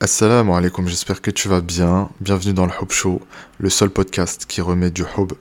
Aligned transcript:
Assalamu 0.00 0.52
alaikum, 0.52 0.86
j'espère 0.86 1.20
que 1.20 1.32
tu 1.32 1.48
vas 1.48 1.60
bien. 1.60 2.08
Bienvenue 2.20 2.52
dans 2.52 2.66
le 2.66 2.72
Hub 2.80 2.92
Show, 2.92 3.20
le 3.58 3.68
seul 3.68 3.90
podcast 3.90 4.46
qui 4.46 4.60
remet 4.60 4.92
du 4.92 5.02
hub 5.02 5.32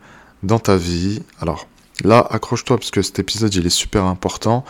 dans 0.41 0.57
ta 0.57 0.77
vie. 0.77 1.21
Alors 1.39 1.67
là, 2.03 2.25
accroche-toi 2.31 2.77
parce 2.77 2.89
que 2.89 3.03
cet 3.03 3.19
épisode 3.19 3.53
il 3.53 3.67
est 3.67 3.69
super 3.69 4.05
important. 4.05 4.65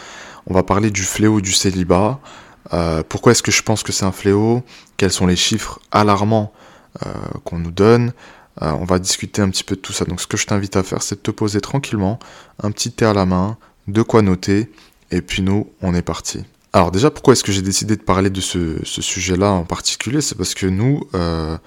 On 0.45 0.53
va 0.53 0.63
parler 0.63 0.91
du 0.91 1.03
fléau 1.03 1.39
du 1.39 1.53
célibat. 1.53 2.19
Euh, 2.73 3.01
pourquoi 3.07 3.31
est-ce 3.31 3.41
que 3.41 3.49
je 3.51 3.63
pense 3.63 3.81
que 3.81 3.93
c'est 3.93 4.03
un 4.03 4.11
fléau? 4.11 4.61
Quels 4.97 5.13
sont 5.13 5.25
les 5.25 5.37
chiffres 5.37 5.79
alarmants 5.91 6.51
euh, 7.05 7.13
qu'on 7.45 7.59
nous 7.59 7.71
donne? 7.71 8.11
Euh, 8.61 8.73
On 8.73 8.83
va 8.83 8.99
discuter 8.99 9.41
un 9.41 9.49
petit 9.49 9.63
peu 9.63 9.77
de 9.77 9.81
tout 9.81 9.93
ça. 9.93 10.03
Donc 10.03 10.19
ce 10.19 10.27
que 10.27 10.35
je 10.35 10.47
t'invite 10.47 10.75
à 10.75 10.83
faire, 10.83 11.01
c'est 11.01 11.15
de 11.15 11.21
te 11.21 11.31
poser 11.31 11.61
tranquillement, 11.61 12.19
un 12.61 12.71
petit 12.71 12.91
thé 12.91 13.05
à 13.05 13.13
la 13.13 13.25
main, 13.25 13.55
de 13.87 14.01
quoi 14.01 14.21
noter, 14.21 14.69
et 15.11 15.21
puis 15.21 15.41
nous, 15.41 15.69
on 15.81 15.95
est 15.95 16.01
parti. 16.01 16.43
Alors 16.73 16.91
déjà, 16.91 17.09
pourquoi 17.09 17.33
est-ce 17.33 17.43
que 17.43 17.51
j'ai 17.51 17.61
décidé 17.61 17.95
de 17.95 18.01
parler 18.01 18.29
de 18.29 18.41
ce, 18.41 18.83
sujet-là 18.83 19.49
en 19.51 19.63
particulier? 19.63 20.21
C'est 20.21 20.35
parce 20.35 20.53
que 20.53 20.65
nous, 20.65 21.07
euh, 21.15 21.57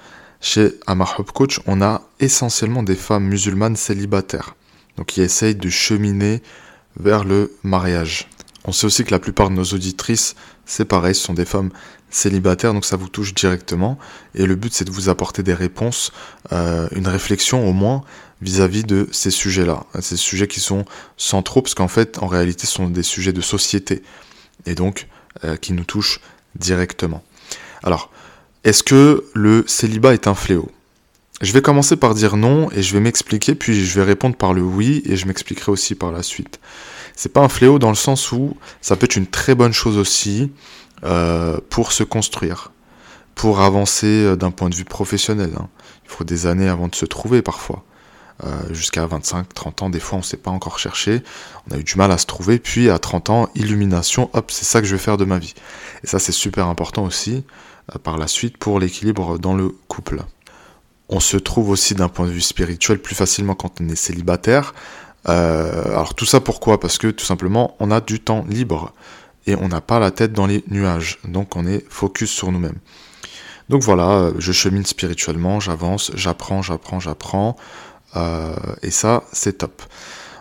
chez 0.41 0.75
Amar 0.87 1.17
Hub 1.19 1.31
Coach, 1.31 1.61
on 1.67 1.81
a 1.81 2.03
essentiellement 2.21 2.83
des 2.83 2.95
femmes 2.95 3.25
musulmanes 3.25 3.77
célibataires, 3.77 4.55
donc 4.97 5.07
qui 5.07 5.23
essayent 5.23 5.55
de 5.55 5.71
cheminer 5.71 6.43
vers 6.99 7.25
le 7.25 7.53
mariage. 7.63 8.29
On 8.65 8.73
sait 8.73 8.87
aussi 8.87 9.05
que 9.05 9.11
la 9.11 9.19
plupart 9.19 9.49
de 9.49 9.55
nos 9.55 9.65
auditrices, 9.65 10.35
c'est 10.67 10.85
pareil, 10.85 11.15
ce 11.15 11.23
sont 11.23 11.35
des 11.35 11.47
femmes 11.47 11.71
célibataires, 12.11 12.75
donc 12.75 12.85
ça 12.85 12.97
vous 12.97 13.09
touche 13.09 13.35
directement. 13.35 13.99
Et 14.35 14.45
le 14.45 14.55
but, 14.55 14.73
c'est 14.73 14.85
de 14.85 14.91
vous 14.91 15.09
apporter 15.09 15.43
des 15.43 15.55
réponses, 15.55 16.13
euh, 16.53 16.89
une 16.93 17.09
réflexion 17.09 17.67
au 17.67 17.73
moins 17.73 18.03
vis-à-vis 18.43 18.85
de 18.85 19.09
ces 19.13 19.30
sujets-là. 19.30 19.85
Ces 20.01 20.17
sujets 20.17 20.47
qui 20.47 20.61
sont 20.61 20.85
centraux, 21.17 21.63
parce 21.63 21.75
qu'en 21.75 21.89
fait, 21.89 22.19
en 22.19 22.27
réalité, 22.27 22.67
ce 22.67 22.75
sont 22.75 22.89
des 22.89 23.03
sujets 23.03 23.33
de 23.33 23.41
société 23.41 24.03
et 24.67 24.75
donc 24.75 25.07
euh, 25.45 25.57
qui 25.57 25.73
nous 25.73 25.85
touche 25.85 26.21
directement. 26.57 27.23
Alors, 27.83 28.11
est-ce 28.65 28.83
que 28.83 29.25
le 29.35 29.65
célibat 29.67 30.15
est 30.15 30.27
un 30.27 30.35
fléau? 30.35 30.71
Je 31.41 31.53
vais 31.53 31.63
commencer 31.63 31.97
par 31.97 32.15
dire 32.15 32.37
non 32.37 32.71
et 32.73 32.83
je 32.83 32.93
vais 32.93 33.01
m'expliquer, 33.01 33.55
puis 33.55 33.85
je 33.85 33.99
vais 33.99 34.05
répondre 34.05 34.37
par 34.37 34.52
le 34.52 34.61
oui 34.61 35.02
et 35.07 35.17
je 35.17 35.27
m'expliquerai 35.27 35.73
aussi 35.73 35.95
par 35.95 36.13
la 36.13 36.23
suite. 36.23 36.61
C'est 37.17 37.33
pas 37.33 37.41
un 37.41 37.49
fléau 37.49 37.79
dans 37.79 37.89
le 37.89 37.95
sens 37.95 38.33
où 38.33 38.57
ça 38.83 38.97
peut 38.97 39.07
être 39.07 39.17
une 39.17 39.27
très 39.27 39.55
bonne 39.55 39.73
chose 39.73 39.97
aussi 39.97 40.52
euh, 41.05 41.59
pour 41.71 41.93
se 41.93 42.02
construire, 42.02 42.73
pour 43.35 43.61
avancer 43.61 44.07
euh, 44.07 44.37
d'un 44.37 44.51
point 44.51 44.69
de 44.69 44.74
vue 44.74 44.85
professionnel. 44.85 45.52
Hein. 45.59 45.69
Il 46.05 46.11
faut 46.11 46.24
des 46.24 46.47
années 46.47 46.69
avant 46.69 46.89
de 46.89 46.95
se 46.95 47.07
trouver 47.07 47.41
parfois. 47.41 47.85
Euh, 48.45 48.73
jusqu'à 48.73 49.07
25, 49.07 49.52
30 49.52 49.83
ans, 49.83 49.91
des 49.91 50.01
fois 50.01 50.16
on 50.16 50.21
ne 50.21 50.24
sait 50.24 50.38
pas 50.38 50.51
encore 50.51 50.79
chercher, 50.79 51.23
on 51.69 51.74
a 51.74 51.79
eu 51.79 51.85
du 51.85 51.96
mal 51.96 52.10
à 52.10 52.16
se 52.16 52.24
trouver, 52.24 52.59
puis 52.59 52.88
à 52.88 52.99
30 52.99 53.29
ans, 53.29 53.49
illumination, 53.55 54.30
hop, 54.33 54.51
c'est 54.51 54.65
ça 54.65 54.80
que 54.80 54.87
je 54.87 54.95
vais 54.95 55.02
faire 55.02 55.19
de 55.19 55.27
ma 55.27 55.38
vie. 55.38 55.52
Et 56.05 56.07
ça 56.07 56.19
c'est 56.19 56.33
super 56.33 56.66
important 56.66 57.05
aussi 57.05 57.45
euh, 57.95 57.99
par 57.99 58.16
la 58.16 58.27
suite 58.27 58.57
pour 58.57 58.80
l'équilibre 58.80 59.38
dans 59.38 59.55
le 59.55 59.68
couple. 59.88 60.23
On 61.11 61.21
se 61.21 61.37
trouve 61.37 61.68
aussi 61.68 61.95
d'un 61.95 62.09
point 62.09 62.27
de 62.27 62.30
vue 62.30 62.41
spirituel 62.41 62.99
plus 62.99 63.15
facilement 63.15 63.55
quand 63.55 63.80
on 63.80 63.88
est 63.88 63.96
célibataire. 63.96 64.75
Euh, 65.28 65.84
alors 65.88 66.15
tout 66.15 66.25
ça 66.25 66.41
pourquoi? 66.41 66.81
Parce 66.81 66.97
que 66.97 67.09
tout 67.09 67.27
simplement 67.27 67.77
on 67.78 67.91
a 67.91 68.00
du 68.00 68.21
temps 68.21 68.47
libre 68.49 68.94
et 69.47 69.55
on 69.55 69.69
n'a 69.69 69.83
pas 69.83 69.99
la 69.99 70.12
tête 70.12 70.33
dans 70.33 70.47
les 70.47 70.65
nuages, 70.69 71.19
donc 71.25 71.56
on 71.56 71.66
est 71.66 71.84
focus 71.91 72.31
sur 72.31 72.53
nous-mêmes. 72.53 72.78
Donc 73.69 73.83
voilà, 73.83 74.31
je 74.38 74.50
chemine 74.50 74.84
spirituellement, 74.84 75.61
j'avance, 75.61 76.11
j'apprends, 76.15 76.61
j'apprends, 76.61 77.00
j'apprends. 77.00 77.56
Euh, 78.16 78.55
et 78.83 78.91
ça, 78.91 79.25
c'est 79.33 79.59
top. 79.59 79.83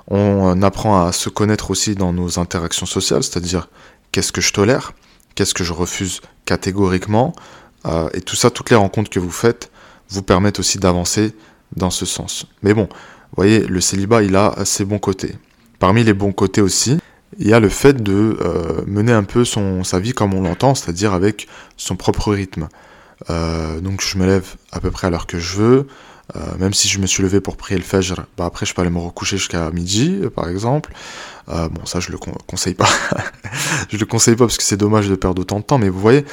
On 0.08 0.62
apprend 0.64 1.06
à 1.06 1.12
se 1.12 1.30
connaître 1.30 1.70
aussi 1.70 1.96
dans 1.96 2.14
nos 2.14 2.40
interactions 2.40 2.88
sociales, 2.88 3.24
c'est-à-dire 3.24 3.70
qu'est-ce 4.12 4.32
que 4.32 4.42
je 4.42 4.52
tolère, 4.54 4.94
qu'est-ce 5.36 5.54
que 5.54 5.64
je 5.64 5.74
refuse 5.74 6.22
catégoriquement. 6.46 7.34
Euh, 7.86 8.10
et 8.14 8.22
tout 8.22 8.36
ça, 8.36 8.50
toutes 8.50 8.72
les 8.72 8.76
rencontres 8.76 9.10
que 9.10 9.20
vous 9.20 9.32
faites 9.32 9.70
vous 10.10 10.24
permettent 10.24 10.60
aussi 10.60 10.80
d'avancer 10.80 11.36
dans 11.76 11.92
ce 11.92 12.08
sens. 12.08 12.48
Mais 12.64 12.74
bon, 12.74 12.86
vous 12.86 13.36
voyez, 13.36 13.60
le 13.60 13.82
célibat, 13.82 14.24
il 14.24 14.36
a 14.36 14.56
ses 14.66 14.84
bons 14.84 14.98
côtés. 14.98 15.36
Parmi 15.78 16.04
les 16.04 16.14
bons 16.14 16.32
côtés 16.32 16.62
aussi, 16.62 16.98
il 17.38 17.48
y 17.48 17.54
a 17.54 17.60
le 17.60 17.70
fait 17.70 18.02
de 18.02 18.38
euh, 18.42 18.82
mener 18.88 19.12
un 19.12 19.24
peu 19.24 19.46
son, 19.46 19.84
sa 19.84 20.00
vie 20.00 20.14
comme 20.14 20.34
on 20.34 20.42
l'entend, 20.42 20.74
c'est-à-dire 20.74 21.14
avec 21.14 21.48
son 21.78 21.96
propre 21.96 22.34
rythme. 22.34 22.68
donc 23.30 24.02
je 24.02 24.18
me 24.18 24.26
lève 24.26 24.56
à 24.72 24.80
peu 24.80 24.90
près 24.90 25.08
à 25.08 25.10
l'heure 25.12 25.28
que 25.28 25.38
je 25.38 25.56
veux, 25.56 25.88
euh, 26.36 26.58
même 26.60 26.74
si 26.74 26.88
je 26.88 27.00
me 27.00 27.08
suis 27.08 27.24
levé 27.24 27.42
pour 27.42 27.58
prier 27.58 27.78
le 27.78 27.84
Fajr, 27.84 28.26
bah 28.38 28.46
après 28.46 28.66
je 28.66 28.74
peux 28.74 28.82
aller 28.82 28.92
me 28.92 29.00
recoucher 29.00 29.38
jusqu'à 29.38 29.72
midi, 29.72 30.20
euh, 30.22 30.30
par 30.30 30.48
exemple. 30.50 30.94
Euh, 31.50 31.68
bon, 31.70 31.86
ça 31.86 32.00
je 32.00 32.12
le 32.12 32.18
conseille 32.18 32.76
pas. 32.76 32.90
je 33.90 33.98
le 33.98 34.06
conseille 34.06 34.36
pas 34.36 34.46
parce 34.46 34.58
que 34.58 34.64
c'est 34.64 34.78
dommage 34.78 35.10
de 35.10 35.16
perdre 35.16 35.42
autant 35.42 35.60
de 35.60 35.64
temps, 35.64 35.80
mais 35.80 35.90
vous 35.90 36.00
voyez, 36.00 36.26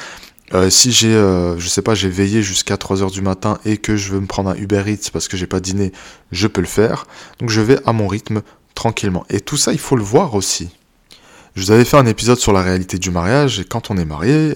si 0.69 0.93
j'ai, 0.93 1.11
je 1.11 1.67
sais 1.67 1.81
pas, 1.81 1.93
j'ai 1.93 2.09
veillé 2.09 2.41
jusqu'à 2.41 2.75
3h 2.75 3.11
du 3.11 3.21
matin 3.21 3.59
et 3.65 3.77
que 3.77 3.97
je 3.97 4.13
veux 4.13 4.21
me 4.21 4.27
prendre 4.27 4.49
un 4.49 4.55
Uber 4.55 4.83
Eats 4.87 5.09
parce 5.11 5.27
que 5.27 5.35
j'ai 5.35 5.47
pas 5.47 5.59
dîné, 5.59 5.91
je 6.31 6.47
peux 6.47 6.61
le 6.61 6.67
faire. 6.67 7.05
Donc 7.39 7.49
je 7.49 7.59
vais 7.59 7.79
à 7.85 7.91
mon 7.91 8.07
rythme 8.07 8.41
tranquillement. 8.73 9.25
Et 9.29 9.41
tout 9.41 9.57
ça, 9.57 9.73
il 9.73 9.79
faut 9.79 9.97
le 9.97 10.03
voir 10.03 10.35
aussi. 10.35 10.69
Je 11.55 11.63
vous 11.63 11.71
avais 11.71 11.83
fait 11.83 11.97
un 11.97 12.05
épisode 12.05 12.37
sur 12.37 12.53
la 12.53 12.61
réalité 12.61 12.97
du 12.97 13.11
mariage 13.11 13.59
et 13.59 13.65
quand 13.65 13.91
on 13.91 13.97
est 13.97 14.05
marié, 14.05 14.53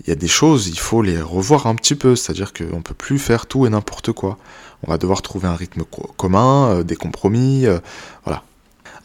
il 0.00 0.08
y 0.08 0.12
a 0.12 0.14
des 0.14 0.28
choses, 0.28 0.68
il 0.68 0.78
faut 0.78 1.02
les 1.02 1.20
revoir 1.20 1.66
un 1.66 1.74
petit 1.74 1.94
peu, 1.94 2.14
c'est-à-dire 2.14 2.52
qu'on 2.52 2.76
ne 2.76 2.82
peut 2.82 2.94
plus 2.94 3.18
faire 3.18 3.46
tout 3.46 3.66
et 3.66 3.70
n'importe 3.70 4.12
quoi. 4.12 4.38
On 4.86 4.90
va 4.90 4.98
devoir 4.98 5.22
trouver 5.22 5.48
un 5.48 5.56
rythme 5.56 5.82
commun, 6.16 6.68
euh, 6.68 6.82
des 6.84 6.96
compromis, 6.96 7.66
euh, 7.66 7.78
voilà. 8.24 8.42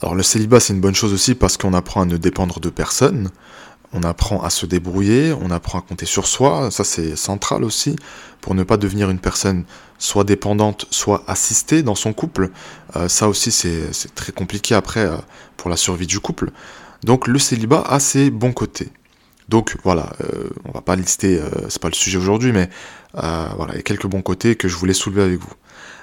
Alors 0.02 0.16
le 0.16 0.24
célibat 0.24 0.59
c'est 0.59 0.74
une 0.74 0.81
bonne 0.81 0.96
chose 0.96 1.14
aussi 1.14 1.34
parce 1.34 1.58
qu'on 1.58 1.74
apprend 1.74 2.02
à 2.02 2.06
ne 2.06 2.18
dépendre 2.18 2.59
de 2.59 2.70
personne, 2.70 3.30
on 3.94 4.04
apprend 4.04 4.44
à 4.44 4.50
se 4.50 4.66
débrouiller, 4.66 5.34
on 5.34 5.50
apprend 5.50 5.80
à 5.80 5.81
compter 5.81 6.06
sur 6.06 6.28
soi, 6.28 6.70
ça 6.72 6.84
c'est 6.84 7.16
central 7.16 7.64
aussi, 7.64 7.96
pour 8.42 8.54
ne 8.54 8.64
pas 8.64 8.78
devenir 8.78 9.10
une 9.10 9.20
personne 9.20 9.64
soit 9.98 10.25
dépendante, 10.25 10.86
soit 10.92 11.24
assistée 11.28 11.84
dans 11.84 11.96
son 11.96 12.14
couple. 12.14 12.52
Euh, 12.98 13.08
ça 13.08 13.30
aussi 13.30 13.52
c'est 13.52 14.14
très 14.14 14.31
compliqué 14.31 14.75
après 14.75 15.10
pour 15.58 15.70
la 15.70 15.78
survie 15.78 16.08
du 16.08 16.20
couple. 16.20 16.52
Donc 17.04 17.28
le 17.28 17.40
célibat 17.40 17.81
a 17.81 18.00
ses 18.00 18.30
bons 18.30 18.54
côtés. 18.54 18.92
Donc 19.50 19.76
voilà, 19.84 20.14
euh, 20.22 20.50
on 20.66 20.72
va 20.72 20.81
pas 20.81 20.96
lister, 20.96 21.40
euh, 21.40 21.50
c'est 21.70 21.81
pas 21.81 21.90
le 21.90 21.96
sujet 21.96 22.18
aujourd'hui, 22.18 22.52
mais 22.52 22.70
euh, 23.22 23.48
voilà, 23.58 23.74
il 23.74 23.78
y 23.78 23.80
a 23.80 23.84
quelques 23.84 24.08
bons 24.08 24.22
côtés 24.22 24.56
que 24.56 24.68
je 24.68 24.76
voulais 24.76 24.94
soulever 24.94 25.24
avec 25.24 25.40
vous. 25.40 25.54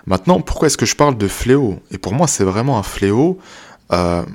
Maintenant, 0.06 0.40
pourquoi 0.40 0.66
est-ce 0.66 0.76
que 0.76 0.86
je 0.86 0.96
parle 0.96 1.16
de 1.16 1.28
fléau? 1.28 1.80
Et 1.90 1.98
pour 1.98 2.12
moi, 2.12 2.26
c'est 2.26 2.44
vraiment 2.44 2.78
un 2.78 2.82
fléau, 2.82 3.38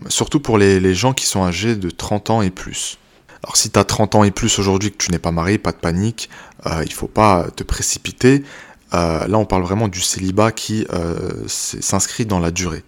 surtout 0.10 0.40
pour 0.40 0.58
les, 0.58 0.94
gens 0.94 1.14
qui 1.14 1.26
sont 1.26 1.44
âgés 1.44 1.76
de 1.76 1.90
30 1.90 2.30
ans 2.30 2.42
et 2.42 2.50
plus. 2.50 2.98
Alors 3.44 3.58
si 3.58 3.70
tu 3.70 3.80
as 3.80 3.84
30 3.84 4.16
ans 4.16 4.24
et 4.24 4.32
plus 4.32 4.60
aujourd'hui 4.60 4.92
que 4.92 4.98
tu 4.98 5.12
n'es 5.12 5.20
pas 5.20 5.32
marié, 5.32 5.58
pas 5.58 5.72
de 5.72 5.78
panique, 5.78 6.30
il 6.66 6.94
faut 6.94 7.08
pas 7.08 7.48
te 7.56 7.64
précipiter. 7.64 8.44
là, 8.92 9.28
on 9.32 9.46
parle 9.46 9.64
vraiment 9.64 9.88
du 9.88 10.02
célibat 10.02 10.52
qui 10.52 10.86
s'inscrit 11.48 12.26
dans 12.26 12.40
la 12.40 12.52
durée. 12.52 12.84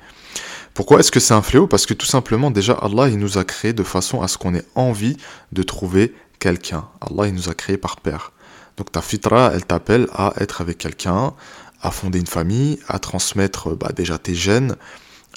Pourquoi 0.77 0.99
est-ce 0.99 1.09
que 1.09 1.19
c'est 1.19 1.33
un 1.33 1.41
fléau? 1.41 1.65
Parce 1.65 1.87
que 1.87 1.95
tout 1.95 2.05
simplement, 2.05 2.51
déjà, 2.51 2.73
Allah, 2.73 3.09
il 3.09 3.17
nous 3.17 3.39
a 3.39 3.43
créé 3.43 3.73
de 3.73 3.81
façon 3.81 4.21
à 4.21 4.27
ce 4.27 4.37
qu'on 4.37 4.53
ait 4.53 4.63
envie 4.75 5.17
de 5.51 5.63
trouver 5.63 6.13
quelqu'un. 6.37 6.87
Allah, 7.01 7.29
il 7.29 7.33
nous 7.33 7.49
a 7.49 7.55
créé 7.55 7.77
par 7.77 7.97
père. 7.97 8.31
Donc 8.77 8.91
ta 8.91 9.01
fitra, 9.01 9.53
elle 9.55 9.65
t'appelle 9.65 10.05
à 10.13 10.33
être 10.37 10.61
avec 10.61 10.77
quelqu'un, 10.77 11.33
à 11.81 11.89
fonder 11.89 12.19
une 12.19 12.27
famille, 12.27 12.77
à 12.87 12.99
transmettre 12.99 13.75
bah, 13.75 13.89
déjà 13.91 14.19
tes 14.19 14.35
gènes, 14.35 14.75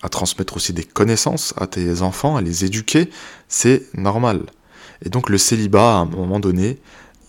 à 0.03 0.11
transmettre 0.11 0.57
aussi 0.57 0.75
des 0.75 0.85
connaissances 0.85 1.55
à 1.57 1.67
tes 1.67 2.03
enfants, 2.03 2.37
à 2.37 2.43
les 2.43 2.67
éduquer. 2.67 3.09
C'est 3.49 3.85
normal. 3.95 4.43
Et 5.03 5.09
donc 5.09 5.31
le 5.31 5.39
célibat, 5.39 5.95
à 5.95 6.01
un 6.01 6.05
moment 6.05 6.39
donné, 6.39 6.77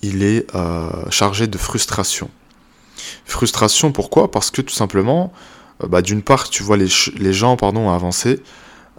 il 0.01 0.21
est 0.21 0.53
euh, 0.53 1.09
chargé 1.11 1.47
de 1.47 1.57
frustration. 1.57 2.29
Frustration, 3.23 3.93
pourquoi? 3.93 4.29
Parce 4.29 4.51
que 4.51 4.61
tout 4.61 4.73
simplement, 4.73 5.31
bah, 5.87 6.01
d'une 6.01 6.21
part, 6.21 6.49
tu 6.49 6.63
vois 6.63 6.77
les, 6.77 6.87
gens 7.33 7.55
avancer, 7.55 8.41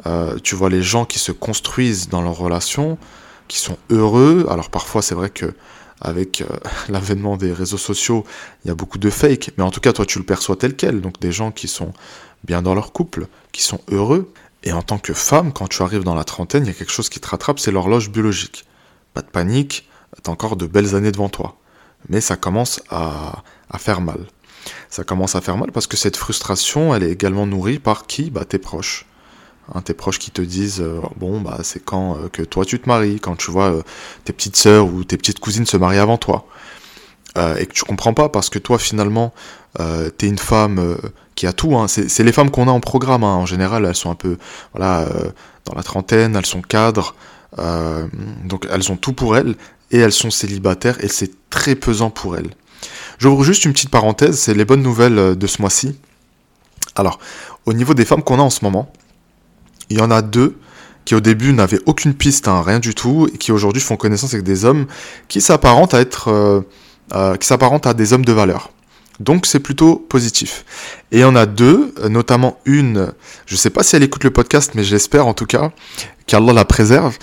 euh, 0.06 0.38
tu 0.42 0.54
vois 0.54 0.70
les 0.70 0.82
gens 0.82 1.04
qui 1.04 1.18
se 1.18 1.32
construisent 1.32 2.08
dans 2.08 2.22
leurs 2.22 2.36
relations, 2.36 2.98
qui 3.48 3.58
sont 3.58 3.76
heureux. 3.90 4.46
Alors 4.50 4.70
parfois, 4.70 5.02
c'est 5.02 5.14
vrai 5.14 5.30
que 5.30 5.54
avec 6.00 6.40
euh, 6.40 6.46
l'avènement 6.88 7.36
des 7.36 7.52
réseaux 7.52 7.78
sociaux, 7.78 8.24
il 8.64 8.68
y 8.68 8.70
a 8.70 8.74
beaucoup 8.74 8.98
de 8.98 9.10
fake, 9.10 9.50
mais 9.56 9.64
en 9.64 9.70
tout 9.70 9.80
cas, 9.80 9.92
toi, 9.92 10.06
tu 10.06 10.18
le 10.18 10.24
perçois 10.24 10.56
tel 10.56 10.76
quel. 10.76 11.00
Donc 11.00 11.20
des 11.20 11.32
gens 11.32 11.50
qui 11.50 11.68
sont 11.68 11.92
bien 12.44 12.62
dans 12.62 12.74
leur 12.74 12.92
couple, 12.92 13.26
qui 13.52 13.62
sont 13.62 13.80
heureux. 13.90 14.32
Et 14.64 14.72
en 14.72 14.82
tant 14.82 14.98
que 14.98 15.12
femme, 15.12 15.52
quand 15.52 15.68
tu 15.68 15.82
arrives 15.82 16.04
dans 16.04 16.14
la 16.14 16.24
trentaine, 16.24 16.64
il 16.64 16.68
y 16.68 16.70
a 16.70 16.74
quelque 16.74 16.92
chose 16.92 17.08
qui 17.08 17.18
te 17.18 17.28
rattrape, 17.28 17.58
c'est 17.58 17.72
l'horloge 17.72 18.10
biologique. 18.10 18.64
Pas 19.12 19.22
de 19.22 19.26
panique, 19.26 19.88
t'as 20.22 20.30
encore 20.30 20.56
de 20.56 20.66
belles 20.66 20.94
années 20.94 21.10
devant 21.10 21.28
toi. 21.28 21.56
Mais 22.08 22.20
ça 22.20 22.36
commence 22.36 22.80
à 22.90 23.42
faire 23.78 24.00
mal 24.00 24.26
ça 24.90 25.04
commence 25.04 25.34
à 25.34 25.40
faire 25.40 25.56
mal 25.56 25.72
parce 25.72 25.86
que 25.86 25.96
cette 25.96 26.16
frustration, 26.16 26.94
elle 26.94 27.02
est 27.02 27.10
également 27.10 27.46
nourrie 27.46 27.78
par 27.78 28.06
qui? 28.06 28.30
Bah, 28.30 28.44
Tes 28.44 28.58
proches. 28.58 29.06
Hein, 29.74 29.80
tes 29.80 29.94
proches 29.94 30.18
qui 30.18 30.30
te 30.30 30.42
disent 30.42 30.80
euh, 30.80 31.00
bon 31.16 31.40
bah 31.40 31.60
c'est 31.62 31.84
quand 31.84 32.16
euh, 32.16 32.28
que 32.28 32.42
toi 32.42 32.64
tu 32.64 32.80
te 32.80 32.88
maries, 32.88 33.20
quand 33.20 33.36
tu 33.36 33.52
vois 33.52 33.70
euh, 33.70 33.82
tes 34.24 34.32
petites 34.32 34.56
sœurs 34.56 34.86
ou 34.86 35.04
tes 35.04 35.16
petites 35.16 35.38
cousines 35.38 35.66
se 35.66 35.76
marier 35.76 36.00
avant 36.00 36.18
toi, 36.18 36.46
et 37.58 37.64
que 37.64 37.72
tu 37.72 37.84
comprends 37.84 38.12
pas 38.12 38.28
parce 38.28 38.50
que 38.50 38.58
toi 38.58 38.78
finalement 38.78 39.32
t'es 40.18 40.28
une 40.28 40.38
femme 40.38 40.98
qui 41.34 41.46
a 41.46 41.54
tout. 41.54 41.74
Hein. 41.76 41.88
C'est 41.88 42.22
les 42.22 42.32
femmes 42.32 42.50
qu'on 42.50 42.68
a 42.68 42.72
en 42.72 42.80
programme 42.80 43.24
hein. 43.24 43.36
en 43.36 43.46
général, 43.46 43.86
elles 43.86 43.94
sont 43.94 44.10
un 44.10 44.14
peu 44.14 44.36
voilà 44.74 45.08
dans 45.64 45.74
la 45.74 45.82
trentaine, 45.82 46.36
elles 46.36 46.44
sont 46.44 46.60
cadres, 46.60 47.14
donc 48.44 48.66
elles 48.70 48.92
ont 48.92 48.96
tout 48.96 49.14
pour 49.14 49.34
elles 49.36 49.54
et 49.90 49.98
elles 49.98 50.12
sont 50.12 50.30
célibataires 50.30 51.02
et 51.02 51.08
c'est 51.08 51.30
très 51.48 51.74
pesant 51.74 52.10
pour 52.10 52.36
elles. 52.36 52.50
J'ouvre 53.22 53.44
juste 53.44 53.64
une 53.64 53.72
petite 53.72 53.90
parenthèse, 53.90 54.36
c'est 54.36 54.52
les 54.52 54.64
bonnes 54.64 54.82
nouvelles 54.82 55.16
euh, 55.16 55.34
de 55.36 55.46
ce 55.46 55.62
mois-ci. 55.62 55.96
Alors, 56.96 57.20
au 57.66 57.72
niveau 57.72 57.94
des 57.94 58.04
femmes 58.04 58.24
qu'on 58.24 58.40
a 58.40 58.42
en 58.42 58.50
ce 58.50 58.64
moment, 58.64 58.92
il 59.90 59.98
y 59.98 60.00
en 60.00 60.10
a 60.10 60.22
deux 60.22 60.56
qui 61.04 61.14
au 61.14 61.20
début 61.20 61.52
n'avaient 61.52 61.78
aucune 61.86 62.14
piste, 62.14 62.48
hein, 62.48 62.62
rien 62.66 62.80
du 62.80 62.96
tout, 62.96 63.28
et 63.32 63.38
qui 63.38 63.52
aujourd'hui 63.52 63.80
font 63.80 63.94
connaissance 63.94 64.34
avec 64.34 64.44
des 64.44 64.64
hommes 64.64 64.86
qui 65.28 65.40
s'apparentent 65.40 65.94
à 65.94 66.00
être, 66.00 66.32
euh, 66.32 66.62
euh, 67.14 67.36
qui 67.36 67.46
s'apparentent 67.46 67.86
à 67.86 67.94
des 67.94 68.12
hommes 68.12 68.24
de 68.24 68.32
valeur. 68.32 68.70
Donc 69.20 69.46
c'est 69.46 69.60
plutôt 69.60 69.94
positif. 69.94 70.64
Et 71.12 71.18
il 71.18 71.20
y 71.20 71.24
en 71.24 71.36
a 71.36 71.46
deux, 71.46 71.94
notamment 72.08 72.58
une, 72.64 73.12
je 73.46 73.54
ne 73.54 73.58
sais 73.58 73.70
pas 73.70 73.84
si 73.84 73.94
elle 73.94 74.02
écoute 74.02 74.24
le 74.24 74.32
podcast, 74.32 74.72
mais 74.74 74.82
j'espère 74.82 75.28
en 75.28 75.34
tout 75.34 75.46
cas 75.46 75.70
qu'Allah 76.26 76.52
la 76.52 76.64
préserve, 76.64 77.18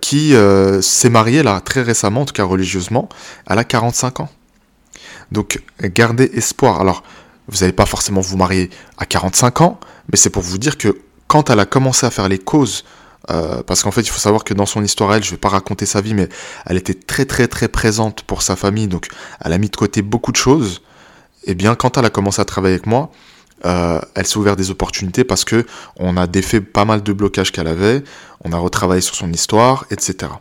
qui 0.00 0.34
s'est 0.82 1.10
mariée 1.10 1.42
là 1.42 1.60
très 1.60 1.82
récemment, 1.82 2.20
en 2.20 2.26
tout 2.26 2.32
cas 2.32 2.44
religieusement, 2.44 3.08
elle 3.48 3.58
a 3.58 3.64
45 3.64 4.20
ans. 4.20 4.28
Donc 5.32 5.62
gardez 5.82 6.30
espoir. 6.34 6.80
Alors, 6.80 7.02
vous 7.48 7.58
n'allez 7.60 7.72
pas 7.72 7.86
forcément 7.86 8.20
vous 8.20 8.36
marier 8.36 8.70
à 8.98 9.06
45 9.06 9.60
ans, 9.60 9.80
mais 10.10 10.16
c'est 10.16 10.30
pour 10.30 10.42
vous 10.42 10.58
dire 10.58 10.78
que 10.78 10.98
quand 11.26 11.50
elle 11.50 11.60
a 11.60 11.66
commencé 11.66 12.06
à 12.06 12.10
faire 12.10 12.28
les 12.28 12.38
causes, 12.38 12.84
euh, 13.30 13.62
parce 13.62 13.82
qu'en 13.82 13.90
fait, 13.90 14.00
il 14.00 14.08
faut 14.08 14.18
savoir 14.18 14.44
que 14.44 14.54
dans 14.54 14.66
son 14.66 14.82
histoire, 14.82 15.14
elle, 15.14 15.22
je 15.22 15.28
ne 15.28 15.32
vais 15.32 15.40
pas 15.40 15.48
raconter 15.48 15.86
sa 15.86 16.00
vie, 16.00 16.14
mais 16.14 16.28
elle 16.66 16.76
était 16.76 16.94
très 16.94 17.24
très 17.24 17.48
très 17.48 17.68
présente 17.68 18.22
pour 18.22 18.42
sa 18.42 18.56
famille, 18.56 18.88
donc 18.88 19.08
elle 19.44 19.52
a 19.52 19.58
mis 19.58 19.68
de 19.68 19.76
côté 19.76 20.02
beaucoup 20.02 20.32
de 20.32 20.36
choses. 20.36 20.82
Et 21.44 21.52
eh 21.52 21.54
bien, 21.54 21.74
quand 21.74 21.96
elle 21.96 22.04
a 22.04 22.10
commencé 22.10 22.40
à 22.40 22.44
travailler 22.44 22.74
avec 22.74 22.86
moi, 22.86 23.10
euh, 23.64 24.00
elle 24.14 24.26
s'est 24.26 24.36
ouvert 24.36 24.56
des 24.56 24.70
opportunités 24.70 25.24
parce 25.24 25.44
que 25.44 25.66
on 25.96 26.16
a 26.16 26.26
défait 26.26 26.60
pas 26.60 26.84
mal 26.84 27.02
de 27.02 27.12
blocages 27.12 27.52
qu'elle 27.52 27.66
avait, 27.66 28.02
on 28.44 28.52
a 28.52 28.58
retravaillé 28.58 29.00
sur 29.00 29.14
son 29.14 29.32
histoire, 29.32 29.86
etc. 29.90 30.32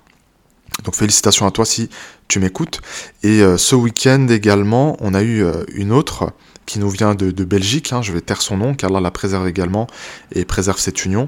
Donc 0.83 0.95
félicitations 0.95 1.45
à 1.45 1.51
toi 1.51 1.65
si 1.65 1.89
tu 2.27 2.39
m'écoutes. 2.39 2.81
Et 3.23 3.41
euh, 3.41 3.57
ce 3.57 3.75
week-end 3.75 4.27
également, 4.29 4.97
on 4.99 5.13
a 5.13 5.21
eu 5.21 5.43
euh, 5.43 5.63
une 5.73 5.91
autre 5.91 6.31
qui 6.65 6.79
nous 6.79 6.89
vient 6.89 7.15
de, 7.15 7.43
Belgique, 7.43 7.91
hein, 7.93 8.03
je 8.03 8.11
vais 8.11 8.21
taire 8.21 8.43
son 8.43 8.57
nom, 8.57 8.75
car 8.75 8.91
Allah 8.91 9.01
la 9.01 9.11
préserve 9.11 9.47
également 9.47 9.87
et 10.33 10.45
préserve 10.45 10.77
cette 10.77 11.03
union, 11.03 11.27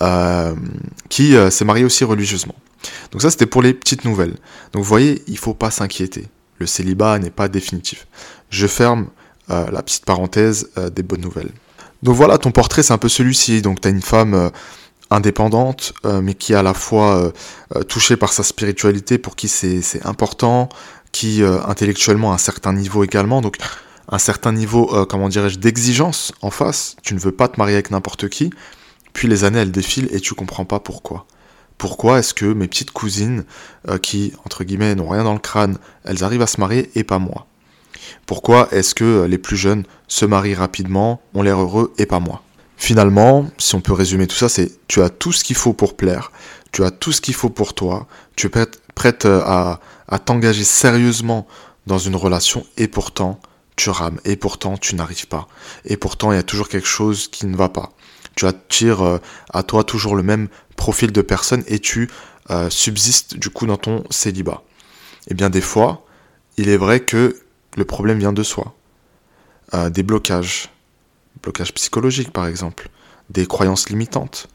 euh, 0.00 0.56
qui 1.08 1.36
s'est 1.50 1.64
mariée 1.64 1.84
aussi 1.84 2.02
religieusement. 2.02 2.56
Donc 3.12 3.22
ça 3.22 3.30
c'était 3.30 3.46
pour 3.46 3.62
les 3.62 3.74
petites 3.74 4.04
nouvelles. 4.04 4.34
Donc 4.72 4.82
vous 4.82 4.88
voyez, 4.88 5.22
il 5.28 5.34
ne 5.34 5.38
faut 5.38 5.54
pas 5.54 5.70
s'inquiéter. 5.70 6.26
Le 6.58 6.66
célibat 6.66 7.20
n'est 7.20 7.30
pas 7.30 7.46
définitif. 7.46 8.08
Je 8.50 8.66
ferme 8.66 9.06
la 9.48 9.82
petite 9.84 10.04
parenthèse 10.04 10.70
des 10.92 11.04
bonnes 11.04 11.20
nouvelles. 11.20 11.52
Donc 12.02 12.16
voilà, 12.16 12.38
ton 12.38 12.50
portrait 12.50 12.82
c'est 12.82 12.92
un 12.92 12.98
peu 12.98 13.08
celui-ci. 13.08 13.62
Donc 13.62 13.80
tu 13.80 13.88
une 13.88 14.02
femme 14.02 14.50
indépendante, 15.12 15.92
euh, 16.04 16.20
mais 16.20 16.34
qui 16.34 16.52
est 16.52 16.56
à 16.56 16.62
la 16.62 16.74
fois 16.74 17.16
euh, 17.16 17.30
euh, 17.76 17.82
touchée 17.82 18.16
par 18.16 18.32
sa 18.32 18.42
spiritualité, 18.42 19.18
pour 19.18 19.36
qui 19.36 19.48
c'est 19.48 20.04
important, 20.04 20.68
qui 21.12 21.42
intellectuellement 21.42 22.32
a 22.32 22.36
un 22.36 22.38
certain 22.38 22.72
niveau 22.72 23.04
également, 23.04 23.42
donc 23.42 23.58
un 24.08 24.18
certain 24.18 24.50
niveau, 24.50 25.06
comment 25.06 25.28
dirais-je, 25.28 25.58
d'exigence 25.58 26.32
en 26.40 26.50
face. 26.50 26.96
Tu 27.02 27.12
ne 27.12 27.18
veux 27.18 27.32
pas 27.32 27.48
te 27.48 27.58
marier 27.58 27.74
avec 27.74 27.90
n'importe 27.90 28.30
qui. 28.30 28.50
Puis 29.12 29.28
les 29.28 29.44
années, 29.44 29.58
elles 29.58 29.72
défilent 29.72 30.08
et 30.10 30.20
tu 30.20 30.32
comprends 30.32 30.64
pas 30.64 30.80
pourquoi. 30.80 31.26
Pourquoi 31.76 32.18
est-ce 32.18 32.32
que 32.32 32.46
mes 32.46 32.66
petites 32.66 32.92
cousines, 32.92 33.44
qui, 34.00 34.32
entre 34.46 34.64
guillemets, 34.64 34.94
n'ont 34.94 35.08
rien 35.08 35.22
dans 35.22 35.34
le 35.34 35.38
crâne, 35.38 35.76
elles 36.04 36.24
arrivent 36.24 36.40
à 36.40 36.46
se 36.46 36.58
marier 36.58 36.90
et 36.94 37.04
pas 37.04 37.18
moi? 37.18 37.46
Pourquoi 38.24 38.68
est-ce 38.72 38.94
que 38.94 39.26
les 39.28 39.38
plus 39.38 39.58
jeunes 39.58 39.84
se 40.08 40.24
marient 40.24 40.54
rapidement, 40.54 41.20
ont 41.34 41.42
l'air 41.42 41.60
heureux 41.60 41.92
et 41.98 42.06
pas 42.06 42.20
moi? 42.20 42.42
Finalement, 42.82 43.48
si 43.58 43.76
on 43.76 43.80
peut 43.80 43.92
résumer 43.92 44.26
tout 44.26 44.34
ça, 44.34 44.48
c'est 44.48 44.72
tu 44.88 45.02
as 45.02 45.08
tout 45.08 45.30
ce 45.30 45.44
qu'il 45.44 45.54
faut 45.54 45.72
pour 45.72 45.96
plaire, 45.96 46.32
tu 46.72 46.82
as 46.82 46.90
tout 46.90 47.12
ce 47.12 47.20
qu'il 47.20 47.32
faut 47.32 47.48
pour 47.48 47.74
toi, 47.74 48.08
tu 48.34 48.48
es 48.48 48.50
prête, 48.96 49.24
euh, 49.24 49.40
à, 49.46 50.18
t'engager 50.18 50.64
sérieusement 50.64 51.46
dans 51.86 51.98
une 51.98 52.16
relation 52.16 52.66
et 52.78 52.88
pourtant 52.88 53.38
tu 53.76 53.88
rames, 53.88 54.18
et 54.24 54.34
pourtant 54.34 54.76
tu 54.76 54.96
n'arrives 54.96 55.28
pas, 55.28 55.46
et 55.84 55.96
pourtant 55.96 56.32
il 56.32 56.34
y 56.34 56.38
a 56.38 56.42
toujours 56.42 56.68
quelque 56.68 56.88
chose 56.88 57.28
qui 57.28 57.46
ne 57.46 57.56
va 57.56 57.68
pas. 57.68 57.92
Tu 58.34 58.46
attires 58.46 59.02
euh, 59.02 59.18
à 59.50 59.62
toi 59.62 59.84
toujours 59.84 60.16
le 60.16 60.24
même 60.24 60.48
profil 60.74 61.12
de 61.12 61.22
personne 61.22 61.62
et 61.68 61.78
tu 61.78 62.10
euh, 62.50 62.68
subsistes 62.68 63.36
du 63.36 63.48
coup 63.50 63.66
dans 63.66 63.76
ton 63.76 64.02
célibat. 64.10 64.64
Et 65.28 65.30
eh 65.30 65.34
bien 65.34 65.50
des 65.50 65.60
fois, 65.60 66.04
il 66.56 66.68
est 66.68 66.78
vrai 66.78 66.98
que 66.98 67.40
le 67.76 67.84
problème 67.84 68.18
vient 68.18 68.32
de 68.32 68.42
soi. 68.42 68.74
des 69.72 70.02
blocages, 70.02 70.68
blocage 71.42 71.74
psychologique 71.74 72.32
par 72.32 72.46
exemple, 72.46 72.88
des 73.30 73.46
croyances 73.46 73.88
limitantes, 73.88 74.48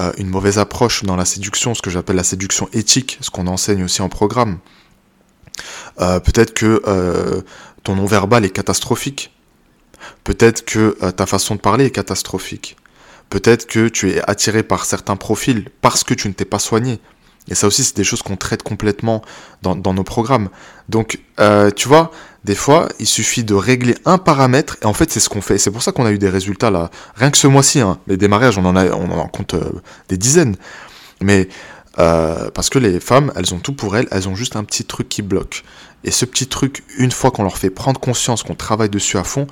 euh, 0.00 0.12
une 0.16 0.28
mauvaise 0.28 0.58
approche 0.58 1.04
dans 1.04 1.16
la 1.16 1.26
séduction, 1.26 1.74
ce 1.74 1.82
que 1.82 1.90
j'appelle 1.90 2.16
la 2.16 2.24
séduction 2.24 2.68
éthique, 2.72 3.18
ce 3.20 3.28
qu'on 3.30 3.46
enseigne 3.46 3.84
aussi 3.84 4.00
en 4.00 4.08
programme. 4.08 4.58
Euh, 6.00 6.18
peut-être 6.18 6.54
que 6.54 6.82
euh, 6.86 7.42
ton 7.82 7.96
non-verbal 7.96 8.44
est 8.46 8.50
catastrophique. 8.50 9.34
Peut-être 10.24 10.64
que 10.64 10.96
ta 11.12 11.26
façon 11.26 11.54
de 11.54 11.60
parler 11.60 11.84
est 11.84 11.90
catastrophique. 11.90 12.76
Peut-être 13.28 13.66
que 13.66 13.88
tu 13.88 14.10
es 14.10 14.20
attiré 14.28 14.62
par 14.62 14.84
certains 14.84 15.16
profils 15.16 15.68
parce 15.80 16.02
que 16.02 16.14
tu 16.14 16.26
ne 16.26 16.32
t'es 16.32 16.44
pas 16.44 16.58
soigné. 16.58 17.00
Et 17.48 17.54
ça 17.54 17.68
aussi, 17.68 17.84
c'est 17.84 17.96
des 17.96 18.04
choses 18.04 18.22
qu'on 18.22 18.36
traite 18.36 18.64
complètement 18.64 19.22
dans, 19.62 19.76
dans, 19.76 19.94
nos 19.94 20.02
programmes. 20.02 20.48
Donc, 20.88 21.20
tu 21.76 21.88
vois, 21.88 22.10
des 22.44 22.54
fois, 22.56 22.88
il 22.98 23.06
suffit 23.06 23.44
de 23.44 23.54
régler 23.54 23.94
un 24.04 24.18
paramètre, 24.18 24.76
et 24.82 24.86
en 24.86 24.92
fait, 24.92 25.10
c'est 25.10 25.20
ce 25.20 25.28
qu'on 25.28 25.40
fait. 25.40 25.58
C'est 25.58 25.70
pour 25.70 25.82
ça 25.82 25.92
qu'on 25.92 26.04
a 26.04 26.10
eu 26.10 26.18
des 26.18 26.28
résultats 26.28 26.70
là. 26.70 26.90
Rien 27.14 27.30
que 27.30 27.38
ce 27.38 27.46
mois-ci, 27.46 27.80
hein, 27.80 27.98
les 28.08 28.16
démarrages, 28.16 28.58
on 28.58 28.64
en, 28.64 29.28
compte 29.28 29.54
euh, 29.54 29.70
des 30.08 30.16
dizaines. 30.16 30.56
Mais 31.20 31.48
euh, 31.98 32.50
parce 32.50 32.68
que 32.68 32.78
les 32.78 32.98
femmes, 32.98 33.32
elles 33.36 33.54
ont 33.54 33.58
tout 33.58 33.74
pour 33.74 33.96
elles, 33.96 34.08
elles 34.10 34.28
ont 34.28 34.34
juste 34.34 34.56
un 34.56 34.64
petit 34.64 34.84
truc 34.84 35.08
qui 35.08 35.22
bloque. 35.22 35.62
Et 36.04 36.10
ce 36.10 36.24
petit 36.24 36.48
truc, 36.48 36.82
une 36.98 37.12
fois 37.12 37.30
qu'on 37.30 37.44
leur 37.44 37.58
fait 37.58 37.70
prendre 37.70 38.00
conscience, 38.00 38.42
qu'on 38.42 38.56
travaille 38.56 38.90
dessus 38.90 39.18
à 39.18 39.24
fond, 39.24 39.46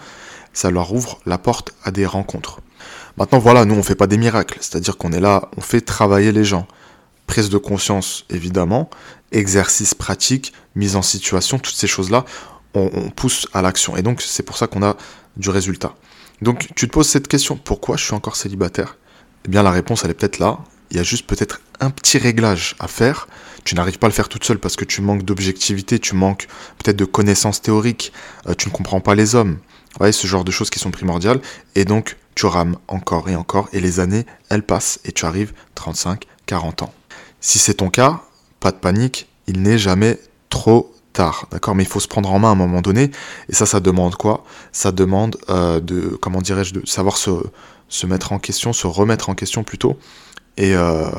ça 0.52 0.70
leur 0.72 0.92
ouvre 0.92 1.20
la 1.26 1.38
porte 1.38 1.72
à 1.84 1.92
des 1.92 2.06
rencontres. 2.06 2.60
Maintenant, 3.16 3.38
voilà, 3.38 3.64
nous, 3.64 3.76
on 3.76 3.84
fait 3.84 3.94
pas 3.94 4.08
des 4.08 4.18
miracles. 4.18 4.58
C'est-à-dire 4.60 4.96
qu'on 4.96 5.12
est 5.12 5.20
là, 5.20 5.48
on 5.56 5.60
fait 5.60 5.80
travailler 5.80 6.32
les 6.32 6.44
gens. 6.44 6.66
Prise 7.28 7.50
de 7.50 7.58
conscience, 7.58 8.24
évidemment, 8.30 8.90
exercice 9.30 9.94
pratique, 9.94 10.52
mise 10.74 10.96
en 10.96 11.02
situation, 11.02 11.60
toutes 11.60 11.76
ces 11.76 11.86
choses-là, 11.86 12.24
on, 12.74 13.10
pousse 13.10 13.46
à 13.52 13.62
l'action. 13.62 13.96
Et 13.96 14.02
donc, 14.02 14.22
c'est 14.22 14.42
pour 14.42 14.56
ça 14.56 14.66
qu'on 14.66 14.82
a 14.82 14.96
du 15.36 15.50
résultat. 15.50 15.94
Donc, 16.42 16.68
tu 16.74 16.86
te 16.86 16.92
poses 16.92 17.08
cette 17.08 17.28
question, 17.28 17.56
pourquoi 17.56 17.96
je 17.96 18.04
suis 18.04 18.14
encore 18.14 18.36
célibataire? 18.36 18.96
Eh 19.44 19.48
bien, 19.48 19.62
la 19.62 19.70
réponse, 19.70 20.04
elle 20.04 20.10
est 20.10 20.14
peut-être 20.14 20.38
là. 20.38 20.58
Il 20.90 20.96
y 20.96 21.00
a 21.00 21.02
juste 21.02 21.26
peut-être 21.26 21.60
un 21.80 21.90
petit 21.90 22.18
réglage 22.18 22.74
à 22.78 22.88
faire. 22.88 23.28
Tu 23.64 23.74
n'arrives 23.74 23.98
pas 23.98 24.06
à 24.06 24.10
le 24.10 24.14
faire 24.14 24.28
toute 24.28 24.44
seule 24.44 24.58
parce 24.58 24.76
que 24.76 24.84
tu 24.84 25.02
manques 25.02 25.22
d'objectivité, 25.22 25.98
tu 25.98 26.14
manques 26.14 26.48
peut-être 26.78 26.96
de 26.96 27.04
connaissances 27.04 27.62
théoriques, 27.62 28.12
euh, 28.48 28.54
tu 28.54 28.68
ne 28.68 28.72
comprends 28.72 29.00
pas 29.00 29.14
les 29.14 29.34
hommes. 29.34 29.58
Voyez, 29.98 30.12
ce 30.12 30.26
genre 30.26 30.44
de 30.44 30.50
choses 30.50 30.70
qui 30.70 30.78
sont 30.78 30.90
primordiales. 30.90 31.40
Et 31.74 31.84
donc, 31.84 32.16
tu 32.34 32.46
rames 32.46 32.76
encore 32.88 33.28
et 33.28 33.36
encore. 33.36 33.68
Et 33.72 33.80
les 33.80 34.00
années, 34.00 34.24
elles 34.48 34.62
passent. 34.62 35.00
Et 35.04 35.12
tu 35.12 35.26
arrives 35.26 35.52
35, 35.74 36.24
40 36.46 36.82
ans. 36.82 36.94
Si 37.40 37.58
c'est 37.58 37.74
ton 37.74 37.90
cas, 37.90 38.22
pas 38.60 38.72
de 38.72 38.76
panique. 38.76 39.28
Il 39.46 39.62
n'est 39.62 39.78
jamais 39.78 40.18
trop 40.48 40.92
d'accord? 41.50 41.74
Mais 41.74 41.82
il 41.82 41.88
faut 41.88 42.00
se 42.00 42.08
prendre 42.08 42.30
en 42.32 42.38
main 42.38 42.48
à 42.48 42.52
un 42.52 42.56
moment 42.56 42.80
donné, 42.80 43.10
et 43.48 43.54
ça, 43.54 43.66
ça 43.66 43.80
demande 43.80 44.16
quoi? 44.16 44.44
Ça 44.72 44.92
demande 44.92 45.36
euh, 45.48 45.80
de, 45.80 46.18
comment 46.20 46.40
dirais-je, 46.40 46.74
de 46.74 46.86
savoir 46.86 47.16
se, 47.16 48.06
mettre 48.06 48.32
en 48.32 48.38
question, 48.38 48.72
se 48.72 48.86
remettre 48.86 49.28
en 49.30 49.34
question 49.34 49.62
plutôt, 49.64 49.98
et, 50.56 50.74
euh, 50.74 51.10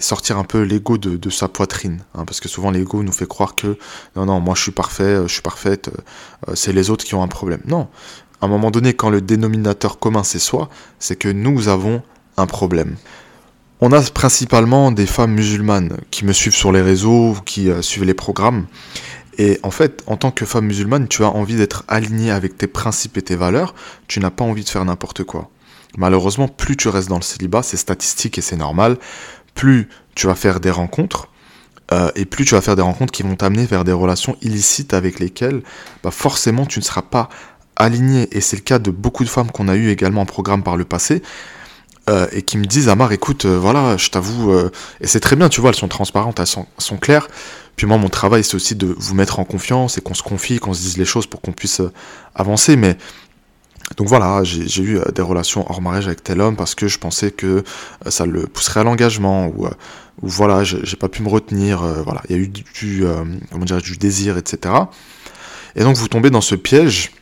sortir 0.00 0.38
un 0.38 0.44
peu 0.44 0.62
l'ego 0.62 0.98
de, 0.98 1.30
sa 1.30 1.48
poitrine, 1.48 2.02
hein, 2.14 2.24
parce 2.24 2.40
que 2.40 2.48
souvent 2.48 2.70
l'ego 2.70 3.02
nous 3.02 3.12
fait 3.12 3.28
croire 3.28 3.54
que 3.54 3.78
non, 4.16 4.26
non, 4.26 4.40
moi 4.40 4.54
je 4.56 4.62
suis 4.62 4.72
parfait, 4.72 5.22
je 5.22 5.32
suis 5.32 5.42
parfaite, 5.42 5.90
euh, 6.48 6.54
c'est 6.54 6.72
les 6.72 6.90
autres 6.90 7.04
qui 7.04 7.14
ont 7.14 7.22
un 7.22 7.28
problème. 7.28 7.60
Non, 7.66 7.88
à 8.40 8.46
un 8.46 8.48
moment 8.48 8.72
donné, 8.72 8.94
quand 8.94 9.10
le 9.10 9.20
dénominateur 9.20 9.98
commun 9.98 10.24
c'est 10.24 10.40
soi, 10.40 10.68
c'est 10.98 11.16
que 11.16 11.28
nous 11.28 11.68
avons 11.68 12.02
un 12.36 12.46
problème. 12.46 12.96
On 13.84 13.90
a 13.90 14.00
principalement 14.00 14.92
des 14.92 15.06
femmes 15.06 15.32
musulmanes 15.32 15.96
qui 16.12 16.24
me 16.24 16.32
suivent 16.32 16.54
sur 16.54 16.70
les 16.70 16.82
réseaux, 16.82 17.36
qui 17.44 17.68
euh, 17.68 17.82
suivent 17.82 18.04
les 18.04 18.14
programmes. 18.14 18.66
Et 19.38 19.58
en 19.64 19.72
fait, 19.72 20.04
en 20.06 20.16
tant 20.16 20.30
que 20.30 20.46
femme 20.46 20.66
musulmane, 20.66 21.08
tu 21.08 21.24
as 21.24 21.30
envie 21.30 21.56
d'être 21.56 21.82
alignée 21.88 22.30
avec 22.30 22.56
tes 22.56 22.68
principes 22.68 23.16
et 23.16 23.22
tes 23.22 23.34
valeurs. 23.34 23.74
Tu 24.06 24.20
n'as 24.20 24.30
pas 24.30 24.44
envie 24.44 24.62
de 24.62 24.68
faire 24.68 24.84
n'importe 24.84 25.24
quoi. 25.24 25.50
Malheureusement, 25.98 26.46
plus 26.46 26.76
tu 26.76 26.86
restes 26.86 27.08
dans 27.08 27.16
le 27.16 27.22
célibat, 27.22 27.64
c'est 27.64 27.76
statistique 27.76 28.38
et 28.38 28.40
c'est 28.40 28.56
normal, 28.56 28.98
plus 29.56 29.88
tu 30.14 30.28
vas 30.28 30.36
faire 30.36 30.60
des 30.60 30.70
rencontres, 30.70 31.26
euh, 31.90 32.12
et 32.14 32.24
plus 32.24 32.44
tu 32.44 32.54
vas 32.54 32.60
faire 32.60 32.76
des 32.76 32.82
rencontres 32.82 33.10
qui 33.10 33.24
vont 33.24 33.34
t'amener 33.34 33.66
vers 33.66 33.82
des 33.82 33.90
relations 33.90 34.36
illicites 34.42 34.94
avec 34.94 35.18
lesquelles 35.18 35.60
bah 36.04 36.12
forcément 36.12 36.66
tu 36.66 36.78
ne 36.78 36.84
seras 36.84 37.02
pas 37.02 37.28
aligné. 37.74 38.28
Et 38.30 38.40
c'est 38.40 38.56
le 38.56 38.62
cas 38.62 38.78
de 38.78 38.92
beaucoup 38.92 39.24
de 39.24 39.28
femmes 39.28 39.50
qu'on 39.50 39.66
a 39.66 39.74
eu 39.74 39.88
également 39.88 40.20
en 40.20 40.26
programme 40.26 40.62
par 40.62 40.76
le 40.76 40.84
passé. 40.84 41.20
Euh, 42.10 42.26
et 42.32 42.42
qui 42.42 42.58
me 42.58 42.64
disent 42.64 42.88
Amar 42.88 43.12
écoute 43.12 43.44
euh, 43.44 43.56
voilà 43.56 43.96
je 43.96 44.10
t'avoue 44.10 44.50
euh, 44.50 44.72
et 45.00 45.06
c'est 45.06 45.20
très 45.20 45.36
bien 45.36 45.48
tu 45.48 45.60
vois 45.60 45.70
elles 45.70 45.76
sont 45.76 45.86
transparentes 45.86 46.40
elles 46.40 46.46
sont, 46.48 46.96
claires. 46.96 47.28
Puis 47.76 47.86
moi 47.86 47.96
mon 47.96 48.08
travail 48.08 48.42
c'est 48.42 48.56
aussi 48.56 48.74
de 48.74 48.92
vous 48.98 49.14
mettre 49.14 49.38
en 49.38 49.44
confiance 49.44 49.98
et 49.98 50.00
qu'on 50.00 50.14
se 50.14 50.24
confie 50.24 50.58
qu'on 50.58 50.74
se 50.74 50.80
dise 50.80 50.96
les 50.96 51.04
choses 51.04 51.28
pour 51.28 51.40
qu'on 51.40 51.52
puisse 51.52 51.80
avancer. 52.34 52.74
Mais 52.74 52.96
donc 53.96 54.08
voilà, 54.08 54.42
j'ai 54.42 54.82
eu 54.82 54.98
des 55.14 55.22
relations 55.22 55.64
hors 55.70 55.80
mariage 55.80 56.08
avec 56.08 56.24
tel 56.24 56.40
homme 56.40 56.56
parce 56.56 56.74
que 56.74 56.88
je 56.88 56.98
pensais 56.98 57.30
que 57.30 57.62
ça 58.08 58.26
le 58.26 58.48
pousserait 58.48 58.80
à 58.80 58.84
l'engagement 58.84 59.46
ou, 59.46 59.66
ou 59.66 60.28
voilà, 60.28 60.64
j'ai 60.64 60.96
pas 60.96 61.08
pu 61.08 61.22
me 61.22 61.28
retenir, 61.28 61.82
voilà, 62.04 62.22
il 62.28 62.36
y 62.36 62.38
a 62.38 62.42
eu 62.42 62.48
du, 62.48 63.04
comment 63.52 63.64
dire, 63.64 63.80
du 63.80 63.96
désir, 63.96 64.38
etc. 64.38 64.74
Et 65.76 65.84
donc 65.84 65.96
vous 65.96 66.08
tombez 66.08 66.30
dans 66.30 66.40
ce 66.40 66.56
piège 66.56 67.12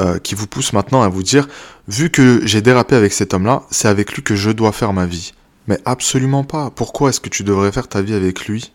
euh, 0.00 0.18
qui 0.18 0.34
vous 0.34 0.46
pousse 0.46 0.72
maintenant 0.72 1.02
à 1.02 1.08
vous 1.08 1.22
dire, 1.22 1.48
vu 1.88 2.10
que 2.10 2.40
j'ai 2.46 2.62
dérapé 2.62 2.94
avec 2.94 3.12
cet 3.12 3.34
homme-là, 3.34 3.64
c'est 3.70 3.88
avec 3.88 4.12
lui 4.12 4.22
que 4.22 4.36
je 4.36 4.50
dois 4.50 4.72
faire 4.72 4.92
ma 4.92 5.06
vie. 5.06 5.32
Mais 5.66 5.78
absolument 5.84 6.44
pas. 6.44 6.70
Pourquoi 6.70 7.10
est-ce 7.10 7.20
que 7.20 7.28
tu 7.28 7.42
devrais 7.42 7.72
faire 7.72 7.88
ta 7.88 8.00
vie 8.00 8.14
avec 8.14 8.46
lui? 8.46 8.72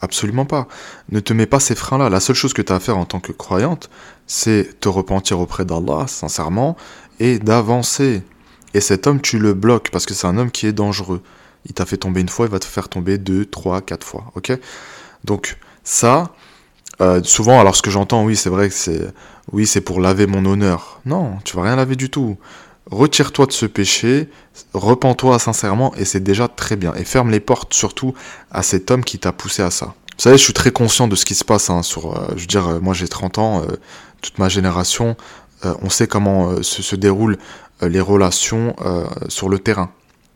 Absolument 0.00 0.44
pas. 0.44 0.68
Ne 1.10 1.20
te 1.20 1.32
mets 1.32 1.46
pas 1.46 1.60
ces 1.60 1.74
freins-là. 1.74 2.10
La 2.10 2.20
seule 2.20 2.36
chose 2.36 2.52
que 2.52 2.60
tu 2.60 2.72
as 2.72 2.76
à 2.76 2.80
faire 2.80 2.98
en 2.98 3.04
tant 3.04 3.20
que 3.20 3.32
croyante, 3.32 3.88
c'est 4.26 4.80
te 4.80 4.88
repentir 4.88 5.40
auprès 5.40 5.64
d'Allah, 5.64 6.06
sincèrement, 6.08 6.76
et 7.20 7.38
d'avancer. 7.38 8.22
Et 8.74 8.80
cet 8.80 9.06
homme, 9.06 9.20
tu 9.20 9.38
le 9.38 9.54
bloques 9.54 9.90
parce 9.90 10.04
que 10.04 10.12
c'est 10.12 10.26
un 10.26 10.36
homme 10.36 10.50
qui 10.50 10.66
est 10.66 10.72
dangereux. 10.72 11.22
Il 11.66 11.72
t'a 11.72 11.86
fait 11.86 11.96
tomber 11.96 12.20
une 12.20 12.28
fois, 12.28 12.46
il 12.46 12.52
va 12.52 12.58
te 12.58 12.64
faire 12.64 12.88
tomber 12.88 13.16
deux, 13.16 13.46
trois, 13.46 13.80
quatre 13.80 14.06
fois. 14.06 14.32
Ok? 14.34 14.52
Donc, 15.22 15.56
ça, 15.84 16.34
euh, 17.00 17.22
souvent, 17.22 17.60
alors 17.60 17.76
ce 17.76 17.82
que 17.82 17.90
j'entends, 17.90 18.24
oui, 18.24 18.36
c'est 18.36 18.50
vrai 18.50 18.68
que 18.68 18.74
c'est, 18.74 19.00
oui, 19.52 19.66
c'est 19.66 19.80
pour 19.80 20.00
laver 20.00 20.26
mon 20.26 20.44
honneur. 20.44 21.00
Non, 21.04 21.38
tu 21.44 21.56
vas 21.56 21.62
rien 21.62 21.76
laver 21.76 21.96
du 21.96 22.10
tout. 22.10 22.36
Retire-toi 22.90 23.46
de 23.46 23.52
ce 23.52 23.66
péché, 23.66 24.28
repens-toi 24.74 25.38
sincèrement, 25.38 25.94
et 25.96 26.04
c'est 26.04 26.20
déjà 26.20 26.48
très 26.48 26.76
bien. 26.76 26.92
Et 26.94 27.04
ferme 27.04 27.30
les 27.30 27.40
portes 27.40 27.72
surtout 27.72 28.14
à 28.50 28.62
cet 28.62 28.90
homme 28.90 29.04
qui 29.04 29.18
t'a 29.18 29.32
poussé 29.32 29.62
à 29.62 29.70
ça. 29.70 29.86
Vous 30.16 30.22
savez, 30.22 30.36
je 30.36 30.44
suis 30.44 30.52
très 30.52 30.70
conscient 30.70 31.08
de 31.08 31.16
ce 31.16 31.24
qui 31.24 31.34
se 31.34 31.44
passe. 31.44 31.70
Hein, 31.70 31.82
sur, 31.82 32.14
euh, 32.16 32.26
je 32.36 32.42
veux 32.42 32.46
dire, 32.46 32.68
euh, 32.68 32.80
moi 32.80 32.94
j'ai 32.94 33.08
30 33.08 33.38
ans, 33.38 33.62
toute 34.20 34.38
ma 34.38 34.48
génération, 34.48 35.16
on 35.62 35.88
sait 35.88 36.06
comment 36.06 36.62
se, 36.62 36.82
se, 36.82 36.94
déroulent 36.94 37.38
les 37.80 38.00
relations 38.00 38.76
sur 39.28 39.48
le 39.48 39.58
terrain. 39.58 39.90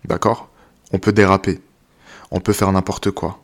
D'accord? 0.07 0.49
On 0.93 0.99
peut 0.99 1.13
déraper, 1.13 1.61
on 2.31 2.41
peut 2.41 2.55
faire 2.55 2.73
n'importe 2.73 3.11
quoi, 3.11 3.41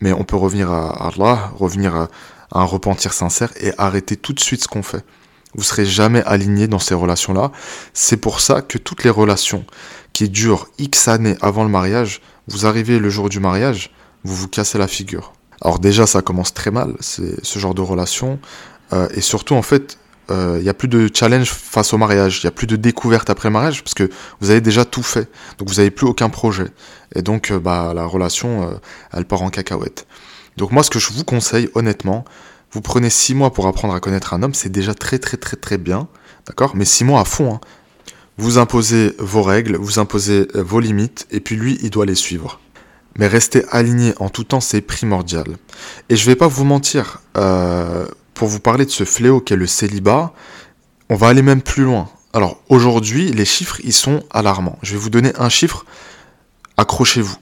mais 0.00 0.12
on 0.12 0.22
peut 0.22 0.36
revenir 0.36 0.70
à 0.70 1.08
Allah, 1.08 1.50
revenir 1.56 1.96
à, 1.96 2.08
un 2.52 2.64
repentir 2.64 3.12
sincère 3.12 3.50
et 3.60 3.72
arrêter 3.78 4.16
tout 4.16 4.32
de 4.32 4.40
suite 4.40 4.62
ce 4.62 4.68
qu'on 4.68 4.82
fait. 4.82 5.04
Vous 5.54 5.62
serez 5.62 5.86
jamais 5.86 6.22
aligné 6.24 6.68
dans 6.68 6.78
ces 6.78 6.94
relations-là. 6.94 7.50
C'est 7.94 8.18
pour 8.18 8.40
ça 8.40 8.60
que 8.60 8.78
toutes 8.78 9.04
les 9.04 9.10
relations 9.10 9.64
qui 10.12 10.28
durent 10.28 10.68
X 10.78 11.08
années 11.08 11.36
avant 11.40 11.64
le 11.64 11.70
mariage, 11.70 12.20
vous 12.48 12.66
arrivez 12.66 12.98
le 12.98 13.10
jour 13.10 13.28
du 13.28 13.40
mariage, 13.40 13.90
vous 14.24 14.34
vous 14.34 14.48
cassez 14.48 14.78
la 14.78 14.86
figure. 14.86 15.32
Alors 15.62 15.78
déjà, 15.78 16.06
ça 16.06 16.22
commence 16.22 16.52
très 16.52 16.70
mal, 16.70 16.94
c'est 17.00 17.44
ce 17.44 17.58
genre 17.58 17.74
de 17.74 17.80
relation. 17.80 18.38
Euh, 18.92 19.08
et 19.14 19.20
surtout, 19.20 19.54
en 19.54 19.62
fait, 19.62 19.98
il 20.28 20.34
euh, 20.34 20.60
n'y 20.60 20.68
a 20.68 20.74
plus 20.74 20.88
de 20.88 21.08
challenge 21.12 21.50
face 21.50 21.92
au 21.92 21.98
mariage, 21.98 22.40
il 22.42 22.46
n'y 22.46 22.48
a 22.48 22.52
plus 22.52 22.66
de 22.66 22.76
découverte 22.76 23.30
après 23.30 23.48
le 23.48 23.54
mariage, 23.54 23.82
parce 23.82 23.94
que 23.94 24.10
vous 24.40 24.50
avez 24.50 24.60
déjà 24.60 24.84
tout 24.84 25.02
fait. 25.02 25.30
Donc 25.58 25.68
vous 25.68 25.76
n'avez 25.76 25.90
plus 25.90 26.06
aucun 26.06 26.28
projet. 26.28 26.66
Et 27.14 27.22
donc, 27.22 27.50
euh, 27.50 27.58
bah, 27.58 27.92
la 27.94 28.04
relation, 28.04 28.78
elle 29.12 29.24
part 29.24 29.42
en 29.42 29.50
cacahuète. 29.50 30.06
Donc 30.56 30.72
moi, 30.72 30.82
ce 30.82 30.90
que 30.90 30.98
je 30.98 31.12
vous 31.12 31.24
conseille, 31.24 31.68
honnêtement, 31.74 32.24
vous 32.72 32.80
prenez 32.80 33.10
six 33.10 33.34
mois 33.34 33.52
pour 33.52 33.66
apprendre 33.66 33.94
à 33.94 34.00
connaître 34.00 34.34
un 34.34 34.42
homme, 34.42 34.54
c'est 34.54 34.70
déjà 34.70 34.94
très 34.94 35.18
très 35.18 35.36
très 35.36 35.56
très 35.56 35.78
bien, 35.78 36.08
d'accord? 36.46 36.74
Mais 36.74 36.84
six 36.84 37.04
mois 37.04 37.20
à 37.20 37.24
fond. 37.24 37.54
Hein. 37.54 37.60
Vous 38.38 38.58
imposez 38.58 39.14
vos 39.18 39.42
règles, 39.42 39.76
vous 39.76 39.98
imposez 39.98 40.46
euh, 40.54 40.62
vos 40.62 40.80
limites, 40.80 41.26
et 41.30 41.40
puis 41.40 41.56
lui, 41.56 41.78
il 41.82 41.90
doit 41.90 42.04
les 42.04 42.14
suivre. 42.14 42.60
Mais 43.18 43.28
rester 43.28 43.64
aligné 43.70 44.12
en 44.18 44.28
tout 44.28 44.44
temps, 44.44 44.60
c'est 44.60 44.82
primordial. 44.82 45.56
Et 46.10 46.16
je 46.16 46.26
vais 46.26 46.36
pas 46.36 46.48
vous 46.48 46.64
mentir, 46.64 47.22
euh, 47.38 48.06
pour 48.34 48.48
vous 48.48 48.60
parler 48.60 48.84
de 48.84 48.90
ce 48.90 49.04
fléau 49.04 49.40
qu'est 49.40 49.56
le 49.56 49.66
célibat, 49.66 50.34
on 51.08 51.14
va 51.14 51.28
aller 51.28 51.40
même 51.40 51.62
plus 51.62 51.84
loin. 51.84 52.10
Alors 52.34 52.60
aujourd'hui, 52.68 53.32
les 53.32 53.46
chiffres, 53.46 53.80
ils 53.84 53.94
sont 53.94 54.22
alarmants. 54.30 54.78
Je 54.82 54.92
vais 54.92 54.98
vous 54.98 55.08
donner 55.08 55.32
un 55.38 55.48
chiffre, 55.48 55.86
accrochez-vous. 56.76 57.36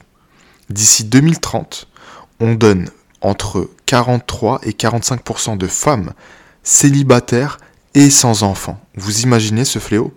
D'ici 0.70 1.02
2030, 1.02 1.88
on 2.38 2.54
donne 2.54 2.88
entre 3.24 3.70
43 3.86 4.60
et 4.62 4.72
45% 4.72 5.56
de 5.56 5.66
femmes 5.66 6.12
célibataires 6.62 7.58
et 7.94 8.10
sans 8.10 8.42
enfants. 8.42 8.80
Vous 8.96 9.22
imaginez 9.22 9.64
ce 9.64 9.78
fléau? 9.78 10.12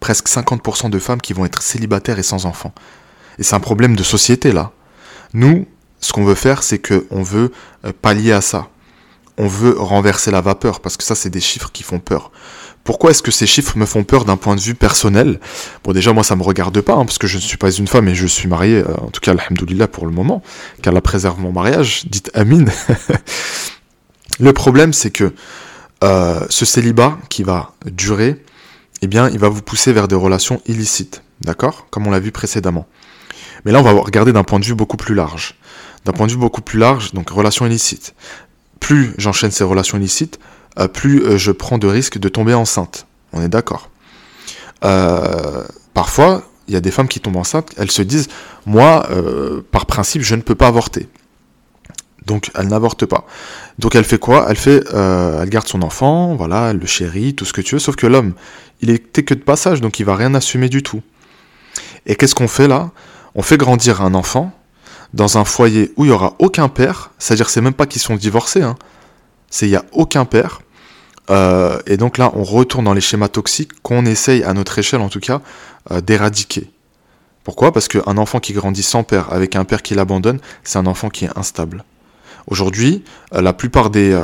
Presque 0.00 0.28
50% 0.28 0.90
de 0.90 0.98
femmes 0.98 1.20
qui 1.20 1.32
vont 1.32 1.44
être 1.44 1.62
célibataires 1.62 2.18
et 2.18 2.22
sans 2.22 2.46
enfants. 2.46 2.72
Et 3.38 3.42
c'est 3.42 3.54
un 3.54 3.60
problème 3.60 3.96
de 3.96 4.02
société 4.02 4.52
là. 4.52 4.72
Nous, 5.32 5.66
ce 6.00 6.12
qu'on 6.12 6.24
veut 6.24 6.34
faire, 6.34 6.62
c'est 6.62 6.78
qu'on 6.78 7.22
veut 7.22 7.50
euh, 7.84 7.92
pallier 8.00 8.32
à 8.32 8.40
ça. 8.40 8.68
On 9.38 9.48
veut 9.48 9.74
renverser 9.76 10.30
la 10.30 10.40
vapeur, 10.40 10.80
parce 10.80 10.96
que 10.96 11.02
ça, 11.02 11.14
c'est 11.14 11.30
des 11.30 11.40
chiffres 11.40 11.70
qui 11.72 11.82
font 11.82 11.98
peur. 11.98 12.30
Pourquoi 12.84 13.10
est-ce 13.10 13.22
que 13.22 13.30
ces 13.30 13.46
chiffres 13.46 13.78
me 13.78 13.86
font 13.86 14.04
peur 14.04 14.26
d'un 14.26 14.36
point 14.36 14.54
de 14.54 14.60
vue 14.60 14.74
personnel? 14.74 15.40
Bon, 15.82 15.92
déjà, 15.92 16.12
moi, 16.12 16.22
ça 16.22 16.36
me 16.36 16.42
regarde 16.42 16.78
pas, 16.82 16.92
hein, 16.92 17.06
parce 17.06 17.16
que 17.16 17.26
je 17.26 17.36
ne 17.36 17.42
suis 17.42 17.56
pas 17.56 17.70
une 17.70 17.88
femme 17.88 18.08
et 18.08 18.14
je 18.14 18.26
suis 18.26 18.46
marié, 18.46 18.76
euh, 18.76 18.94
en 18.98 19.08
tout 19.08 19.20
cas, 19.20 19.32
alhamdoulilah 19.32 19.88
pour 19.88 20.04
le 20.04 20.12
moment, 20.12 20.42
car 20.82 20.92
la 20.92 21.00
préserve 21.00 21.40
mon 21.40 21.50
mariage, 21.50 22.04
dites 22.06 22.30
Amin. 22.34 22.66
le 24.38 24.52
problème, 24.52 24.92
c'est 24.92 25.10
que 25.10 25.32
euh, 26.04 26.40
ce 26.50 26.66
célibat 26.66 27.16
qui 27.30 27.42
va 27.42 27.72
durer, 27.86 28.44
eh 29.00 29.06
bien, 29.06 29.30
il 29.30 29.38
va 29.38 29.48
vous 29.48 29.62
pousser 29.62 29.94
vers 29.94 30.06
des 30.06 30.14
relations 30.14 30.60
illicites, 30.66 31.22
d'accord? 31.40 31.86
Comme 31.90 32.06
on 32.06 32.10
l'a 32.10 32.20
vu 32.20 32.32
précédemment. 32.32 32.86
Mais 33.64 33.72
là, 33.72 33.80
on 33.80 33.82
va 33.82 33.92
regarder 33.92 34.32
d'un 34.32 34.44
point 34.44 34.60
de 34.60 34.64
vue 34.66 34.74
beaucoup 34.74 34.98
plus 34.98 35.14
large. 35.14 35.54
D'un 36.04 36.12
point 36.12 36.26
de 36.26 36.32
vue 36.32 36.38
beaucoup 36.38 36.60
plus 36.60 36.78
large, 36.78 37.14
donc 37.14 37.30
relations 37.30 37.64
illicites. 37.64 38.14
Plus 38.78 39.14
j'enchaîne 39.16 39.50
ces 39.50 39.64
relations 39.64 39.96
illicites, 39.96 40.38
plus 40.92 41.22
euh, 41.24 41.38
je 41.38 41.52
prends 41.52 41.78
de 41.78 41.86
risques 41.86 42.18
de 42.18 42.28
tomber 42.28 42.54
enceinte. 42.54 43.06
On 43.32 43.42
est 43.42 43.48
d'accord. 43.48 43.90
Euh, 44.84 45.64
parfois, 45.94 46.42
il 46.68 46.74
y 46.74 46.76
a 46.76 46.80
des 46.80 46.90
femmes 46.90 47.08
qui 47.08 47.20
tombent 47.20 47.36
enceintes, 47.36 47.72
elles 47.76 47.90
se 47.90 48.02
disent, 48.02 48.28
moi, 48.66 49.06
par 49.70 49.86
principe, 49.86 50.22
je 50.22 50.34
ne 50.34 50.40
peux 50.40 50.54
pas 50.54 50.68
avorter. 50.68 51.08
Donc 52.24 52.50
elle 52.54 52.68
n'avorte 52.68 53.04
pas. 53.04 53.26
Donc 53.78 53.94
elle 53.94 54.04
fait 54.04 54.18
quoi? 54.18 54.46
Elle 54.48 54.56
fait, 54.56 54.82
elle 54.94 55.48
garde 55.50 55.68
son 55.68 55.82
enfant, 55.82 56.36
voilà, 56.36 56.70
elle 56.70 56.78
le 56.78 56.86
chérit, 56.86 57.34
tout 57.34 57.44
ce 57.44 57.52
que 57.52 57.60
tu 57.60 57.74
veux. 57.74 57.78
Sauf 57.78 57.96
que 57.96 58.06
l'homme, 58.06 58.32
il 58.80 58.88
était 58.88 59.24
que 59.24 59.34
de 59.34 59.40
passage, 59.40 59.82
donc 59.82 60.00
il 60.00 60.06
va 60.06 60.16
rien 60.16 60.34
assumer 60.34 60.70
du 60.70 60.82
tout. 60.82 61.02
Et 62.06 62.16
qu'est-ce 62.16 62.34
qu'on 62.34 62.48
fait 62.48 62.68
là? 62.68 62.90
On 63.34 63.42
fait 63.42 63.56
grandir 63.56 64.00
un 64.00 64.14
enfant 64.14 64.52
dans 65.12 65.38
un 65.38 65.44
foyer 65.44 65.92
où 65.96 66.04
il 66.04 66.08
y 66.08 66.12
aura 66.12 66.34
aucun 66.38 66.68
père. 66.68 67.12
C'est-à-dire, 67.18 67.48
c'est 67.50 67.60
même 67.60 67.74
pas 67.74 67.86
qu'ils 67.86 68.02
sont 68.02 68.16
divorcés. 68.16 68.62
Hein. 68.62 68.76
C'est 69.54 69.68
il 69.68 69.70
y 69.70 69.76
a 69.76 69.84
aucun 69.92 70.24
père. 70.24 70.62
Euh, 71.30 71.78
et 71.86 71.96
donc 71.96 72.18
là, 72.18 72.32
on 72.34 72.42
retourne 72.42 72.86
dans 72.86 72.92
les 72.92 73.00
schémas 73.00 73.28
toxiques 73.28 73.70
qu'on 73.84 74.04
essaye, 74.04 74.42
à 74.42 74.52
notre 74.52 74.76
échelle 74.80 75.00
en 75.00 75.08
tout 75.08 75.20
cas, 75.20 75.42
euh, 75.92 76.00
d'éradiquer. 76.00 76.72
Pourquoi? 77.44 77.72
Parce 77.72 77.86
qu'un 77.86 78.18
enfant 78.18 78.40
qui 78.40 78.52
grandit 78.52 78.82
sans 78.82 79.04
père, 79.04 79.32
avec 79.32 79.54
un 79.54 79.64
père 79.64 79.82
qui 79.82 79.94
l'abandonne, 79.94 80.40
c'est 80.64 80.78
un 80.78 80.86
enfant 80.86 81.08
qui 81.08 81.26
est 81.26 81.38
instable. 81.38 81.84
Aujourd'hui, 82.48 83.04
euh, 83.32 83.42
la 83.42 83.52
plupart 83.52 83.90
des, 83.90 84.20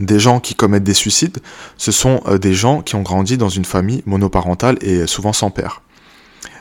des 0.00 0.18
gens 0.18 0.40
qui 0.40 0.56
commettent 0.56 0.82
des 0.82 0.92
suicides, 0.92 1.38
ce 1.76 1.92
sont 1.92 2.20
des 2.40 2.52
gens 2.52 2.82
qui 2.82 2.96
ont 2.96 3.02
grandi 3.02 3.38
dans 3.38 3.48
une 3.48 3.64
famille 3.64 4.02
monoparentale 4.06 4.76
et 4.80 5.06
souvent 5.06 5.32
sans 5.32 5.52
père. 5.52 5.82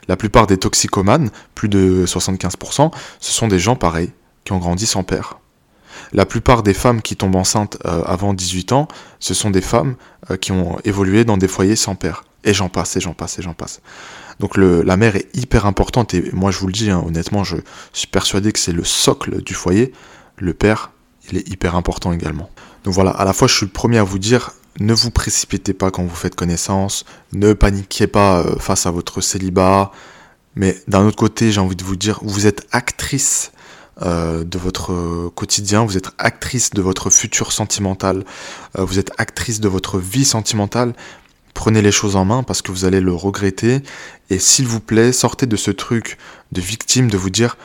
La 0.07 0.17
plupart 0.17 0.45
des 0.45 0.57
toxicomanes, 0.57 1.31
plus 1.55 1.67
de 1.67 2.05
75%, 2.05 2.91
ce 3.19 3.31
sont 3.31 3.47
des 3.47 3.57
gens 3.57 3.75
pareils, 3.75 4.11
qui 4.45 4.51
ont 4.51 4.59
grandi 4.59 4.85
sans 4.85 5.01
père. 5.03 5.39
La 6.11 6.25
plupart 6.25 6.63
des 6.63 6.73
femmes 6.73 7.01
qui 7.01 7.15
tombent 7.15 7.35
enceintes 7.35 7.77
euh, 7.85 8.03
avant 8.05 8.33
18 8.33 8.71
ans, 8.71 8.87
ce 9.19 9.33
sont 9.33 9.49
des 9.49 9.61
femmes 9.61 9.95
euh, 10.31 10.37
qui 10.37 10.51
ont 10.51 10.79
évolué 10.83 11.23
dans 11.23 11.37
des 11.37 11.47
foyers 11.47 11.75
sans 11.75 11.95
père. 11.95 12.23
Et 12.43 12.53
j'en 12.53 12.69
passe, 12.69 12.95
et 12.95 13.01
j'en 13.01 13.13
passe, 13.13 13.37
et 13.39 13.41
j'en 13.41 13.53
passe. 13.53 13.81
Donc 14.39 14.55
la 14.55 14.95
mère 14.95 15.17
est 15.17 15.27
hyper 15.35 15.65
importante, 15.65 16.13
et 16.13 16.31
moi 16.31 16.51
je 16.51 16.59
vous 16.59 16.67
le 16.67 16.73
dis, 16.73 16.89
hein, 16.89 17.03
honnêtement, 17.05 17.43
je 17.43 17.57
suis 17.91 18.07
persuadé 18.07 18.53
que 18.53 18.59
c'est 18.59 18.71
le 18.71 18.85
socle 18.85 19.43
du 19.43 19.53
foyer. 19.53 19.91
Le 20.37 20.53
père, 20.53 20.91
il 21.29 21.37
est 21.37 21.49
hyper 21.49 21.75
important 21.75 22.13
également. 22.13 22.49
Donc 22.85 22.93
voilà, 22.93 23.11
à 23.11 23.25
la 23.25 23.33
fois 23.33 23.49
je 23.49 23.55
suis 23.55 23.65
le 23.65 23.71
premier 23.71 23.97
à 23.97 24.03
vous 24.03 24.17
dire, 24.17 24.51
ne 24.79 24.93
vous 24.93 25.11
précipitez 25.11 25.73
pas 25.73 25.91
quand 25.91 26.03
vous 26.03 26.15
faites 26.15 26.35
connaissance, 26.35 27.03
ne 27.33 27.51
paniquez 27.51 28.07
pas 28.07 28.39
euh, 28.39 28.55
face 28.59 28.85
à 28.85 28.91
votre 28.91 29.19
célibat, 29.19 29.91
mais 30.55 30.77
d'un 30.87 31.05
autre 31.05 31.17
côté, 31.17 31.51
j'ai 31.51 31.59
envie 31.59 31.75
de 31.75 31.83
vous 31.83 31.97
dire, 31.97 32.19
vous 32.21 32.47
êtes 32.47 32.65
actrice 32.71 33.51
euh, 34.01 34.43
de 34.43 34.57
votre 34.57 35.29
quotidien, 35.35 35.85
vous 35.85 35.97
êtes 35.97 36.11
actrice 36.17 36.71
de 36.71 36.81
votre 36.81 37.09
futur 37.09 37.51
sentimental, 37.51 38.23
euh, 38.77 38.85
vous 38.85 38.99
êtes 38.99 39.11
actrice 39.17 39.59
de 39.59 39.67
votre 39.67 39.99
vie 39.99 40.25
sentimentale. 40.25 40.93
Prenez 41.53 41.81
les 41.81 41.91
choses 41.91 42.15
en 42.15 42.23
main 42.25 42.43
parce 42.43 42.61
que 42.61 42.71
vous 42.71 42.85
allez 42.85 43.01
le 43.01 43.13
regretter. 43.13 43.81
Et 44.29 44.39
s'il 44.39 44.67
vous 44.67 44.79
plaît, 44.79 45.11
sortez 45.11 45.45
de 45.45 45.57
ce 45.57 45.71
truc 45.71 46.17
de 46.51 46.61
victime 46.61 47.09
de 47.09 47.17
vous 47.17 47.29
dire 47.29 47.57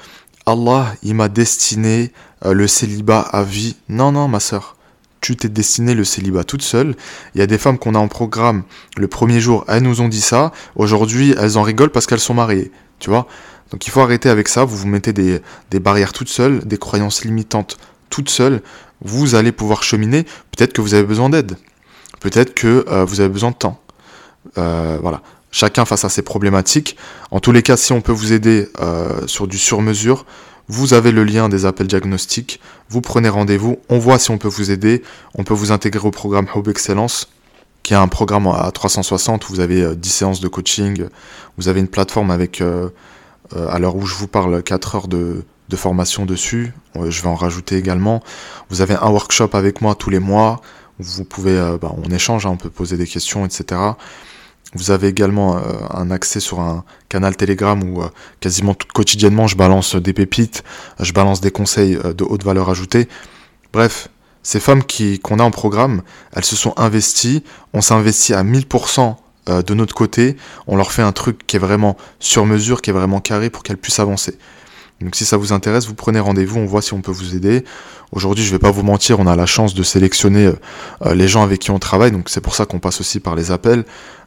Allah, 0.46 0.94
il 1.02 1.14
m'a 1.14 1.28
destiné 1.28 2.12
euh, 2.44 2.52
le 2.52 2.66
célibat 2.66 3.20
à 3.20 3.44
vie. 3.44 3.76
Non, 3.88 4.12
non, 4.12 4.28
ma 4.28 4.40
soeur. 4.40 4.76
Tu 5.20 5.36
t'es 5.36 5.48
destiné 5.48 5.94
le 5.94 6.04
célibat 6.04 6.44
toute 6.44 6.62
seule. 6.62 6.96
Il 7.34 7.38
y 7.38 7.42
a 7.42 7.46
des 7.46 7.56
femmes 7.56 7.78
qu'on 7.78 7.94
a 7.94 7.98
en 7.98 8.08
programme 8.08 8.64
le 8.96 9.08
premier 9.08 9.40
jour, 9.40 9.64
elles 9.68 9.82
nous 9.82 10.00
ont 10.02 10.08
dit 10.08 10.20
ça. 10.20 10.52
Aujourd'hui, 10.76 11.34
elles 11.38 11.56
en 11.56 11.62
rigolent 11.62 11.90
parce 11.90 12.06
qu'elles 12.06 12.20
sont 12.20 12.34
mariées. 12.34 12.70
Tu 12.98 13.08
vois? 13.08 13.26
Donc 13.70 13.86
il 13.86 13.90
faut 13.90 14.00
arrêter 14.00 14.28
avec 14.28 14.48
ça, 14.48 14.64
vous 14.64 14.76
vous 14.76 14.86
mettez 14.86 15.12
des, 15.12 15.40
barrières 15.80 16.12
toutes 16.12 16.28
seules, 16.28 16.60
des 16.60 16.78
croyances 16.78 17.24
limitantes 17.24 17.78
toutes 18.10 18.30
seules, 18.30 18.62
vous 19.00 19.34
allez 19.34 19.52
pouvoir 19.52 19.82
cheminer, 19.82 20.24
peut-être 20.52 20.72
que 20.72 20.80
vous 20.80 20.94
avez 20.94 21.02
besoin 21.02 21.28
d'aide, 21.30 21.56
peut-être 22.20 22.54
que 22.54 22.84
euh, 22.88 23.04
vous 23.04 23.20
avez 23.20 23.28
besoin 23.28 23.50
de 23.50 23.56
temps. 23.56 23.80
Euh, 24.58 24.98
voilà. 25.00 25.22
chacun 25.50 25.84
face 25.86 26.04
à 26.04 26.08
ses 26.08 26.22
problématiques. 26.22 26.96
En 27.30 27.40
tous 27.40 27.50
les 27.50 27.62
cas, 27.62 27.76
si 27.76 27.92
on 27.92 28.00
peut 28.00 28.12
vous 28.12 28.32
aider 28.32 28.68
euh, 28.80 29.26
sur 29.26 29.48
du 29.48 29.58
sur-mesure, 29.58 30.26
vous 30.68 30.94
avez 30.94 31.10
le 31.10 31.24
lien 31.24 31.48
des 31.48 31.66
appels 31.66 31.86
diagnostiques, 31.86 32.60
vous 32.88 33.00
prenez 33.00 33.28
rendez-vous, 33.28 33.78
on 33.88 33.98
voit 33.98 34.18
si 34.18 34.30
on 34.30 34.38
peut 34.38 34.48
vous 34.48 34.70
aider, 34.70 35.02
on 35.34 35.42
peut 35.42 35.54
vous 35.54 35.72
intégrer 35.72 36.06
au 36.06 36.10
programme 36.10 36.46
Hub 36.54 36.68
Excellence, 36.68 37.28
qui 37.82 37.94
est 37.94 37.96
un 37.96 38.08
programme 38.08 38.46
à 38.46 38.70
360 38.72 39.48
où 39.48 39.54
vous 39.54 39.60
avez 39.60 39.96
10 39.96 40.08
séances 40.08 40.40
de 40.40 40.48
coaching, 40.48 41.06
vous 41.58 41.68
avez 41.68 41.80
une 41.80 41.88
plateforme 41.88 42.30
avec, 42.30 42.62
à 43.52 43.78
l'heure 43.78 43.96
où 43.96 44.06
je 44.06 44.14
vous 44.14 44.28
parle, 44.28 44.62
4 44.62 44.94
heures 44.94 45.08
de, 45.08 45.44
formation 45.76 46.24
dessus. 46.24 46.72
Euh, 46.96 47.10
je 47.10 47.22
vais 47.22 47.28
en 47.28 47.34
rajouter 47.34 47.76
également. 47.76 48.22
Vous 48.70 48.80
avez 48.80 48.94
un 48.94 49.08
workshop 49.08 49.50
avec 49.54 49.80
moi 49.80 49.94
tous 49.94 50.10
les 50.10 50.20
mois. 50.20 50.60
Vous 51.00 51.24
pouvez, 51.24 51.58
euh, 51.58 51.78
bah, 51.78 51.92
on 51.96 52.10
échange, 52.10 52.46
hein, 52.46 52.50
on 52.50 52.56
peut 52.56 52.70
poser 52.70 52.96
des 52.96 53.06
questions, 53.06 53.44
etc. 53.44 53.80
Vous 54.74 54.92
avez 54.92 55.08
également 55.08 55.56
euh, 55.56 55.60
un 55.90 56.10
accès 56.10 56.40
sur 56.40 56.60
un 56.60 56.84
canal 57.08 57.36
Telegram 57.36 57.82
où 57.82 58.02
quasiment 58.40 58.76
quotidiennement 58.94 59.46
je 59.46 59.56
balance 59.56 59.96
des 59.96 60.12
pépites, 60.12 60.62
je 61.00 61.12
balance 61.12 61.40
des 61.40 61.50
conseils 61.50 61.96
de 61.96 62.24
haute 62.24 62.44
valeur 62.44 62.70
ajoutée. 62.70 63.08
Bref, 63.72 64.08
ces 64.42 64.60
femmes 64.60 64.84
qui 64.84 65.18
qu'on 65.18 65.38
a 65.38 65.42
en 65.42 65.50
programme, 65.50 66.02
elles 66.32 66.44
se 66.44 66.56
sont 66.56 66.74
investies, 66.76 67.42
on 67.72 67.80
s'investit 67.80 68.34
à 68.34 68.44
1000% 68.44 69.16
de 69.46 69.74
notre 69.74 69.94
côté, 69.94 70.36
on 70.66 70.76
leur 70.76 70.92
fait 70.92 71.02
un 71.02 71.12
truc 71.12 71.46
qui 71.46 71.56
est 71.56 71.60
vraiment 71.60 71.96
sur 72.18 72.46
mesure, 72.46 72.80
qui 72.80 72.90
est 72.90 72.94
vraiment 72.94 73.20
carré 73.20 73.50
pour 73.50 73.62
qu'elles 73.62 73.76
puissent 73.76 74.00
avancer. 74.00 74.38
Donc 75.00 75.16
si 75.16 75.24
ça 75.24 75.36
vous 75.36 75.52
intéresse, 75.52 75.86
vous 75.86 75.94
prenez 75.94 76.20
rendez-vous, 76.20 76.58
on 76.58 76.66
voit 76.66 76.82
si 76.82 76.94
on 76.94 77.02
peut 77.02 77.12
vous 77.12 77.34
aider. 77.34 77.64
Aujourd'hui, 78.12 78.44
je 78.44 78.50
vais 78.50 78.58
pas 78.58 78.70
vous 78.70 78.82
mentir, 78.82 79.18
on 79.18 79.26
a 79.26 79.36
la 79.36 79.46
chance 79.46 79.74
de 79.74 79.82
sélectionner 79.82 80.52
euh, 81.04 81.14
les 81.14 81.28
gens 81.28 81.42
avec 81.42 81.60
qui 81.60 81.70
on 81.70 81.78
travaille, 81.78 82.12
donc 82.12 82.28
c'est 82.28 82.40
pour 82.40 82.54
ça 82.54 82.64
qu'on 82.64 82.78
passe 82.78 83.00
aussi 83.00 83.20
par 83.20 83.34
les 83.34 83.50
appels, 83.50 83.84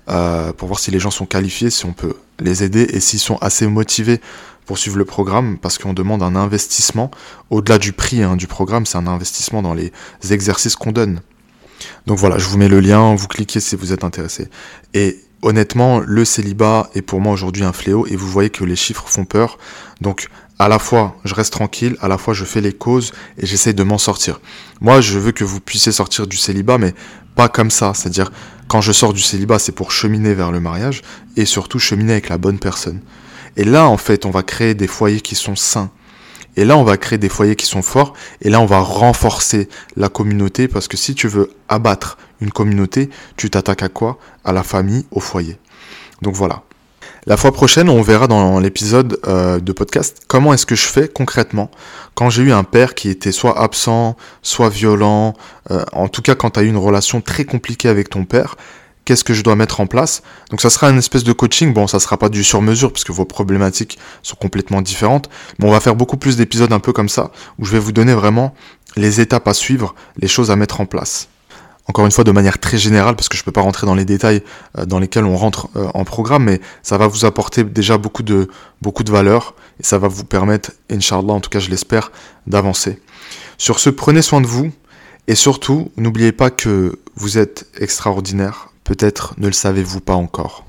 euh, 0.10 0.52
pour 0.54 0.68
voir 0.68 0.80
si 0.80 0.92
les 0.92 1.00
gens 1.00 1.12
sont 1.12 1.26
qualifiés, 1.26 1.70
si 1.70 1.86
on 1.86 1.94
peut 1.94 2.16
les 2.40 2.64
aider 2.64 2.82
et 2.92 3.00
s'ils 3.00 3.20
sont 3.20 3.38
assez 3.38 3.66
motivés 3.66 4.20
pour 4.66 4.78
suivre 4.78 4.98
le 4.98 5.06
programme, 5.06 5.58
parce 5.58 5.78
qu'on 5.78 5.94
demande 5.94 6.22
un 6.22 6.36
investissement, 6.36 7.10
au-delà 7.50 7.78
du 7.78 7.94
prix 7.94 8.22
hein, 8.22 8.36
du 8.36 8.48
programme, 8.48 8.86
c'est 8.86 8.98
un 8.98 9.08
investissement 9.08 9.62
dans 9.62 9.74
les 9.74 9.92
exercices 10.30 10.76
qu'on 10.76 10.92
donne. 10.92 11.22
Donc 12.06 12.18
voilà, 12.18 12.38
je 12.38 12.48
vous 12.48 12.58
mets 12.58 12.68
le 12.68 12.80
lien, 12.80 13.16
vous 13.16 13.28
cliquez 13.28 13.60
si 13.60 13.76
vous 13.76 13.94
êtes 13.94 14.04
intéressé. 14.04 14.50
Et 14.94 15.20
honnêtement, 15.42 16.00
le 16.00 16.26
célibat 16.26 16.90
est 16.96 17.02
pour 17.02 17.22
moi 17.22 17.34
aujourd'hui 17.34 17.64
un 17.64 17.74
fléau 17.74 18.06
et 18.08 18.16
vous 18.16 18.28
voyez 18.28 18.50
que 18.50 18.64
les 18.64 18.76
chiffres 18.76 19.08
font 19.08 19.26
peur. 19.26 19.58
Donc 20.02 20.28
à 20.60 20.68
la 20.68 20.80
fois 20.80 21.16
je 21.24 21.36
reste 21.36 21.54
tranquille, 21.54 21.96
à 22.02 22.08
la 22.08 22.18
fois 22.18 22.34
je 22.34 22.46
fais 22.46 22.62
les 22.62 22.74
causes 22.74 23.14
et 23.38 23.46
j'essaye 23.46 23.74
de 23.74 23.84
m'en 23.84 23.98
sortir. 23.98 24.40
Moi, 24.82 25.02
je 25.02 25.18
veux 25.20 25.32
que 25.32 25.44
vous 25.44 25.60
puissiez 25.60 25.92
sortir 25.92 26.28
du 26.28 26.38
célibat, 26.38 26.78
mais 26.78 26.94
pas 27.36 27.50
comme 27.50 27.72
ça. 27.72 27.94
C'est-à-dire, 27.94 28.32
quand 28.68 28.82
je 28.82 28.92
sors 28.92 29.14
du 29.14 29.22
célibat, 29.22 29.60
c'est 29.60 29.72
pour 29.72 29.92
cheminer 29.92 30.34
vers 30.34 30.52
le 30.52 30.60
mariage 30.60 31.02
et 31.36 31.46
surtout 31.46 31.80
cheminer 31.80 32.14
avec 32.14 32.30
la 32.30 32.38
bonne 32.38 32.60
personne. 32.60 33.00
Et 33.56 33.64
là, 33.64 33.88
en 33.88 33.98
fait, 33.98 34.26
on 34.26 34.30
va 34.30 34.44
créer 34.44 34.76
des 34.76 34.88
foyers 34.88 35.22
qui 35.22 35.36
sont 35.36 35.56
sains. 35.56 35.90
Et 36.58 36.66
là, 36.66 36.76
on 36.76 36.84
va 36.84 36.98
créer 36.98 37.18
des 37.18 37.30
foyers 37.30 37.56
qui 37.56 37.68
sont 37.68 37.84
forts. 37.84 38.14
Et 38.42 38.50
là, 38.50 38.60
on 38.60 38.66
va 38.66 38.80
renforcer 38.80 39.70
la 39.96 40.10
communauté 40.10 40.68
parce 40.68 40.88
que 40.88 40.98
si 40.98 41.16
tu 41.16 41.28
veux 41.28 41.52
abattre 41.70 42.18
une 42.42 42.52
communauté, 42.52 43.10
tu 43.38 43.50
t'attaques 43.50 43.84
à 43.84 43.90
quoi? 43.90 44.18
À 44.44 44.52
la 44.52 44.64
famille, 44.64 45.06
au 45.12 45.20
foyer. 45.20 45.58
Donc 46.22 46.36
voilà. 46.36 46.64
La 47.28 47.38
fois 47.38 47.52
prochaine, 47.52 47.90
on 47.90 48.02
verra 48.02 48.28
dans 48.28 48.60
l'épisode 48.60 49.20
euh, 49.28 49.60
de 49.60 49.72
podcast 49.74 50.22
comment 50.28 50.54
est-ce 50.54 50.66
que 50.66 50.76
je 50.76 50.86
fais 50.86 51.10
concrètement 51.10 51.70
quand 52.16 52.30
j'ai 52.30 52.44
eu 52.44 52.54
un 52.54 52.64
père 52.64 52.96
qui 52.96 53.10
était 53.10 53.34
soit 53.34 53.62
absent, 53.62 54.16
soit 54.42 54.70
violent, 54.70 55.34
euh, 55.70 55.84
en 55.92 56.08
tout 56.08 56.22
cas 56.22 56.36
quand 56.36 56.52
tu 56.52 56.62
as 56.62 56.64
eu 56.64 56.68
une 56.68 56.78
relation 56.78 57.20
très 57.20 57.44
compliquée 57.44 57.90
avec 57.90 58.10
ton 58.10 58.24
père, 58.24 58.56
qu'est-ce 59.08 59.24
que 59.24 59.34
je 59.34 59.42
dois 59.42 59.56
mettre 59.56 59.80
en 59.80 59.88
place. 59.88 60.22
Donc 60.50 60.60
ça 60.60 60.70
sera 60.70 60.90
une 60.90 60.98
espèce 60.98 61.24
de 61.24 61.32
coaching, 61.32 61.74
bon 61.74 61.88
ça 61.88 62.02
sera 62.02 62.18
pas 62.18 62.28
du 62.28 62.44
sur-mesure 62.44 62.92
parce 62.92 63.06
que 63.06 63.14
vos 63.14 63.24
problématiques 63.24 63.98
sont 64.22 64.36
complètement 64.36 64.82
différentes, 64.82 65.30
mais 65.60 65.66
on 65.66 65.72
va 65.72 65.80
faire 65.80 65.96
beaucoup 65.96 66.18
plus 66.18 66.36
d'épisodes 66.36 66.74
un 66.74 66.80
peu 66.80 66.92
comme 66.92 67.08
ça, 67.08 67.32
où 67.58 67.64
je 67.64 67.72
vais 67.72 67.80
vous 67.80 67.94
donner 67.94 68.14
vraiment 68.14 68.54
les 68.98 69.22
étapes 69.22 69.48
à 69.48 69.54
suivre, 69.54 69.96
les 70.18 70.28
choses 70.28 70.52
à 70.52 70.58
mettre 70.58 70.82
en 70.82 70.86
place 70.86 71.30
encore 71.90 72.06
une 72.06 72.12
fois 72.12 72.26
de 72.26 72.34
manière 72.34 72.60
très 72.60 72.78
générale, 72.78 73.16
parce 73.16 73.30
que 73.30 73.38
je 73.38 73.44
ne 73.44 73.46
peux 73.46 73.54
pas 73.54 73.62
rentrer 73.62 73.88
dans 73.88 73.96
les 73.96 74.04
détails 74.04 74.44
euh, 74.78 74.86
dans 74.86 75.00
lesquels 75.00 75.24
on 75.24 75.38
rentre 75.38 75.70
euh, 75.78 75.88
en 75.94 76.04
programme, 76.04 76.44
mais 76.44 76.60
ça 76.84 76.98
va 76.98 77.08
vous 77.08 77.24
apporter 77.24 77.64
déjà 77.64 77.98
beaucoup 77.98 78.24
de, 78.24 78.50
beaucoup 78.82 79.06
de 79.06 79.12
valeur, 79.12 79.56
et 79.80 79.84
ça 79.84 79.98
va 79.98 80.10
vous 80.10 80.26
permettre, 80.26 80.72
Inch'Allah, 80.92 81.32
en 81.32 81.40
tout 81.40 81.50
cas 81.50 81.60
je 81.60 81.70
l'espère, 81.70 82.12
d'avancer. 82.46 83.02
Sur 83.58 83.80
ce, 83.80 83.90
prenez 83.90 84.22
soin 84.22 84.42
de 84.42 84.48
vous, 84.48 84.70
et 85.30 85.36
surtout, 85.36 85.90
n'oubliez 85.96 86.34
pas 86.34 86.50
que 86.50 87.00
vous 87.16 87.38
êtes 87.38 87.68
extraordinaire, 87.80 88.70
peut-être 88.88 89.34
ne 89.38 89.48
le 89.48 89.54
savez-vous 89.54 90.00
pas 90.00 90.14
encore. 90.14 90.64